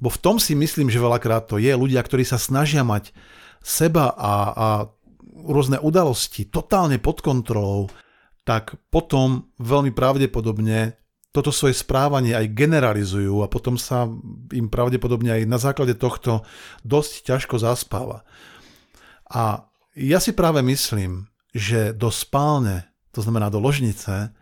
Bo 0.02 0.11
v 0.11 0.18
tom 0.18 0.37
si 0.42 0.59
myslím, 0.59 0.90
že 0.90 0.99
veľakrát 0.99 1.47
to 1.47 1.61
je. 1.62 1.70
Ľudia, 1.70 2.02
ktorí 2.02 2.26
sa 2.26 2.42
snažia 2.42 2.82
mať 2.82 3.14
seba 3.61 4.12
a, 4.17 4.35
a 4.50 4.69
rôzne 5.45 5.81
udalosti 5.81 6.49
totálne 6.49 7.00
pod 7.00 7.21
kontrolou, 7.25 7.88
tak 8.45 8.76
potom 8.88 9.52
veľmi 9.61 9.93
pravdepodobne 9.93 11.00
toto 11.31 11.55
svoje 11.55 11.79
správanie 11.79 12.35
aj 12.35 12.50
generalizujú 12.59 13.47
a 13.47 13.47
potom 13.47 13.79
sa 13.79 14.11
im 14.51 14.66
pravdepodobne 14.66 15.31
aj 15.31 15.42
na 15.46 15.59
základe 15.62 15.94
tohto 15.94 16.42
dosť 16.83 17.31
ťažko 17.31 17.62
zaspáva. 17.62 18.27
A 19.31 19.70
ja 19.94 20.18
si 20.18 20.35
práve 20.35 20.59
myslím, 20.66 21.31
že 21.55 21.94
do 21.94 22.11
spálne, 22.11 22.90
to 23.14 23.23
znamená 23.23 23.46
do 23.46 23.62
ložnice, 23.62 24.35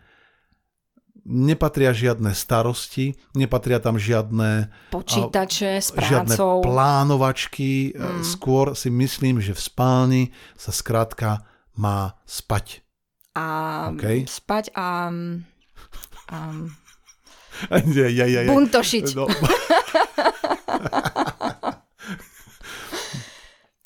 nepatria 1.25 1.91
žiadne 1.95 2.31
starosti, 2.35 3.15
nepatria 3.35 3.79
tam 3.79 3.97
žiadne, 3.97 4.69
Počítače 4.93 5.79
s 5.79 5.89
žiadne 5.95 6.35
prácou. 6.35 6.61
plánovačky. 6.63 7.95
Mm. 7.95 8.23
Skôr 8.23 8.75
si 8.75 8.91
myslím, 8.91 9.39
že 9.39 9.55
v 9.55 9.61
spálni 9.61 10.23
sa 10.59 10.71
skrátka 10.75 11.43
má 11.79 12.19
spať. 12.27 12.83
a 13.39 13.45
OK. 13.95 14.27
spať 14.27 14.75
a, 14.75 15.13
a 16.27 16.37
ja, 17.87 18.07
ja, 18.11 18.25
ja. 18.27 18.51
buntošiť. 18.51 19.05
No. 19.15 19.25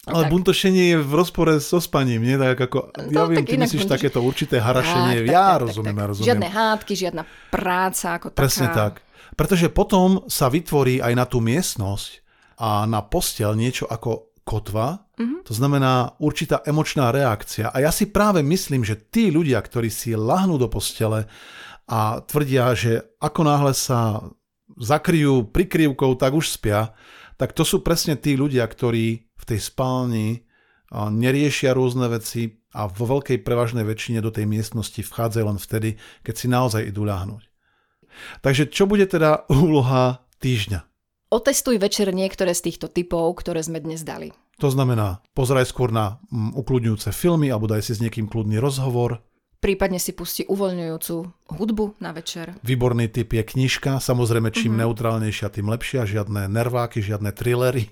Ale 0.05 0.23
Tak. 0.23 0.31
buntošenie 0.31 0.83
je 0.85 0.97
v 0.99 1.13
rozpore 1.13 1.53
so 1.57 1.79
spaním, 1.79 2.19
nie? 2.21 2.35
Tak 2.35 2.59
ako, 2.61 2.79
ja 3.07 3.07
No, 3.13 3.21
viem, 3.25 3.41
ty 3.41 3.55
myslíš 3.55 3.81
buntoš- 3.81 3.93
takéto 3.93 4.19
určité 4.19 4.59
harašenie, 4.59 5.21
Tak, 5.21 5.27
ja 5.29 5.47
tak, 5.49 5.61
rozumiem, 5.63 5.89
tak. 5.89 5.97
ja 5.97 6.05
rozumiem. 6.05 6.27
Žiadne 6.29 6.47
hádky, 6.49 6.93
žiadna 6.93 7.23
práca 7.49 8.07
ako 8.13 8.25
Presne 8.31 8.67
taká. 8.67 8.75
tak. 8.75 8.93
Pretože 9.33 9.67
potom 9.69 10.27
sa 10.27 10.45
vytvorí 10.47 10.99
aj 10.99 11.13
na 11.13 11.23
tú 11.23 11.39
miestnosť 11.39 12.11
a 12.57 12.83
na 12.83 12.99
postel 13.01 13.53
niečo 13.53 13.85
ako 13.85 14.11
kotva, 14.43 15.07
Mhm. 15.15 15.35
to 15.41 15.53
znamená 15.53 15.93
určitá 16.17 16.59
emočná 16.61 17.07
reakcia. 17.09 17.69
A 17.69 17.79
ja 17.79 17.89
si 17.89 18.03
práve 18.05 18.43
myslím, 18.43 18.83
že 18.83 18.99
tí 18.99 19.29
ľudia, 19.29 19.57
ktorí 19.57 19.87
si 19.87 20.11
lahnú 20.11 20.57
do 20.57 20.67
postele 20.67 21.31
a 21.85 22.19
tvrdia, 22.19 22.73
že 22.73 22.91
ako 23.17 23.41
náhle 23.41 23.71
sa 23.71 24.19
zakryjú 24.73 25.47
prikryvkou, 25.47 26.15
tak 26.15 26.33
už 26.33 26.49
spia, 26.49 26.91
tak 27.37 27.55
to 27.57 27.63
sú 27.65 27.81
presne 27.81 28.17
tí 28.19 28.37
ľudia, 28.37 28.65
ktorí 28.65 29.05
v 29.33 29.43
tej 29.43 29.59
spálni 29.59 30.45
neriešia 30.93 31.73
rôzne 31.73 32.05
veci 32.09 32.61
a 32.73 32.85
vo 32.85 33.05
veľkej 33.17 33.41
prevažnej 33.41 33.85
väčšine 33.85 34.21
do 34.21 34.29
tej 34.29 34.45
miestnosti 34.45 35.01
vchádzajú 35.01 35.45
len 35.45 35.59
vtedy, 35.61 35.89
keď 36.21 36.35
si 36.37 36.47
naozaj 36.49 36.81
idú 36.89 37.05
ľahnúť. 37.05 37.49
Takže 38.45 38.69
čo 38.69 38.85
bude 38.85 39.09
teda 39.09 39.45
úloha 39.65 40.25
týždňa? 40.41 40.85
Otestuj 41.33 41.81
večer 41.81 42.13
niektoré 42.13 42.53
z 42.53 42.69
týchto 42.69 42.85
typov, 42.93 43.41
ktoré 43.41 43.65
sme 43.65 43.81
dnes 43.81 44.05
dali. 44.05 44.29
To 44.61 44.69
znamená, 44.69 45.25
pozeraj 45.33 45.65
skôr 45.65 45.89
na 45.89 46.21
mm, 46.29 46.53
ukludňujúce 46.53 47.09
filmy 47.09 47.49
alebo 47.49 47.65
daj 47.65 47.89
si 47.89 47.97
s 47.97 48.03
niekým 48.05 48.29
kľudný 48.29 48.61
rozhovor. 48.61 49.25
Prípadne 49.63 49.95
si 49.95 50.11
pusti 50.11 50.43
uvoľňujúcu 50.43 51.15
hudbu 51.55 52.03
na 52.03 52.11
večer. 52.11 52.51
Výborný 52.67 53.07
typ 53.07 53.31
je 53.31 53.43
knižka, 53.47 54.03
samozrejme 54.03 54.51
čím 54.51 54.75
mm-hmm. 54.75 54.83
neutrálnejšia, 54.83 55.47
tým 55.55 55.71
lepšia, 55.71 56.03
žiadne 56.03 56.51
nerváky, 56.51 56.99
žiadne 56.99 57.31
thrillery. 57.31 57.87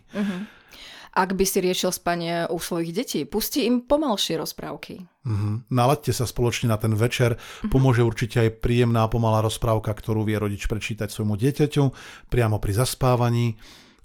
Ak 1.11 1.35
by 1.35 1.43
si 1.43 1.59
riešil 1.59 1.91
spanie 1.91 2.47
u 2.47 2.55
svojich 2.55 2.95
detí, 2.95 3.19
pusti 3.27 3.67
im 3.67 3.83
pomalšie 3.83 4.39
rozprávky. 4.39 5.03
Mhm. 5.27 5.67
Nalaďte 5.67 6.15
sa 6.15 6.23
spoločne 6.23 6.71
na 6.71 6.79
ten 6.79 6.95
večer, 6.95 7.35
pomôže 7.67 7.99
určite 7.99 8.47
aj 8.47 8.63
príjemná 8.63 9.07
pomalá 9.11 9.43
rozprávka, 9.43 9.91
ktorú 9.91 10.23
vie 10.23 10.39
rodič 10.39 10.71
prečítať 10.71 11.11
svojmu 11.11 11.35
dieťaťu 11.35 11.83
priamo 12.31 12.63
pri 12.63 12.83
zaspávaní. 12.83 13.59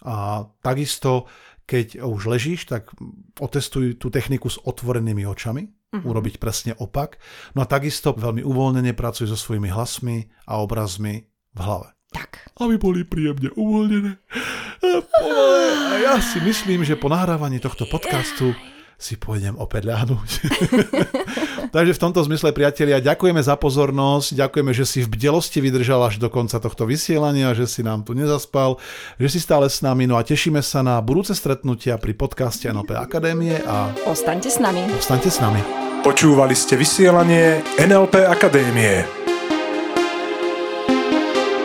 A 0.07 0.47
takisto, 0.63 1.31
keď 1.67 2.07
už 2.07 2.23
ležíš, 2.31 2.71
tak 2.71 2.95
otestuj 3.43 3.99
tú 3.99 4.09
techniku 4.09 4.47
s 4.47 4.63
otvorenými 4.63 5.27
očami, 5.27 5.67
urobiť 5.97 6.39
presne 6.39 6.73
opak. 6.77 7.19
No 7.59 7.65
a 7.65 7.67
takisto 7.67 8.15
veľmi 8.15 8.45
uvoľnene 8.45 8.93
pracuj 8.93 9.31
so 9.31 9.39
svojimi 9.39 9.71
hlasmi 9.73 10.31
a 10.47 10.63
obrazmi 10.63 11.27
v 11.57 11.61
hlave. 11.61 11.89
Tak. 12.15 12.49
aby 12.63 12.81
boli 12.81 13.05
príjemne 13.05 13.53
uvoľnené. 13.53 14.17
A 15.91 15.95
ja 16.01 16.15
si 16.23 16.41
myslím, 16.41 16.87
že 16.87 16.97
po 16.97 17.13
nahrávaní 17.13 17.61
tohto 17.61 17.85
podcastu 17.85 18.57
si 18.97 19.21
pôjdem 19.21 19.53
opäť 19.61 19.93
ľahnúť. 19.93 20.31
Takže 21.77 21.93
v 21.93 22.01
tomto 22.01 22.25
zmysle, 22.25 22.57
priatelia, 22.57 22.97
ďakujeme 22.97 23.45
za 23.45 23.53
pozornosť, 23.61 24.33
ďakujeme, 24.33 24.73
že 24.73 24.89
si 24.89 25.05
v 25.05 25.13
bdelosti 25.13 25.61
vydržal 25.61 26.01
až 26.09 26.17
do 26.17 26.33
konca 26.33 26.57
tohto 26.57 26.89
vysielania, 26.89 27.53
že 27.53 27.69
si 27.69 27.85
nám 27.85 28.09
tu 28.09 28.17
nezaspal, 28.17 28.81
že 29.21 29.37
si 29.37 29.41
stále 29.41 29.69
s 29.69 29.85
nami, 29.85 30.09
no 30.09 30.17
a 30.17 30.25
tešíme 30.25 30.65
sa 30.65 30.81
na 30.81 30.97
budúce 31.05 31.37
stretnutia 31.37 32.01
pri 32.01 32.17
podcaste 32.17 32.73
NLP 32.73 32.97
Akadémie 32.97 33.61
a 33.69 33.93
Ostaňte 34.09 34.49
s 34.49 34.57
nami. 34.57 34.81
ostaňte 34.97 35.29
s 35.29 35.45
nami. 35.45 35.61
Počúvali 36.01 36.57
ste 36.57 36.81
vysielanie 36.81 37.61
NLP 37.77 38.25
Akadémie. 38.25 39.05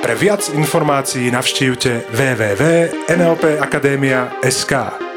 Pre 0.02 0.16
viac 0.18 0.50
informácií 0.52 1.30
navštívte 1.32 2.10
www.nlpakademia.sk. 2.12 5.11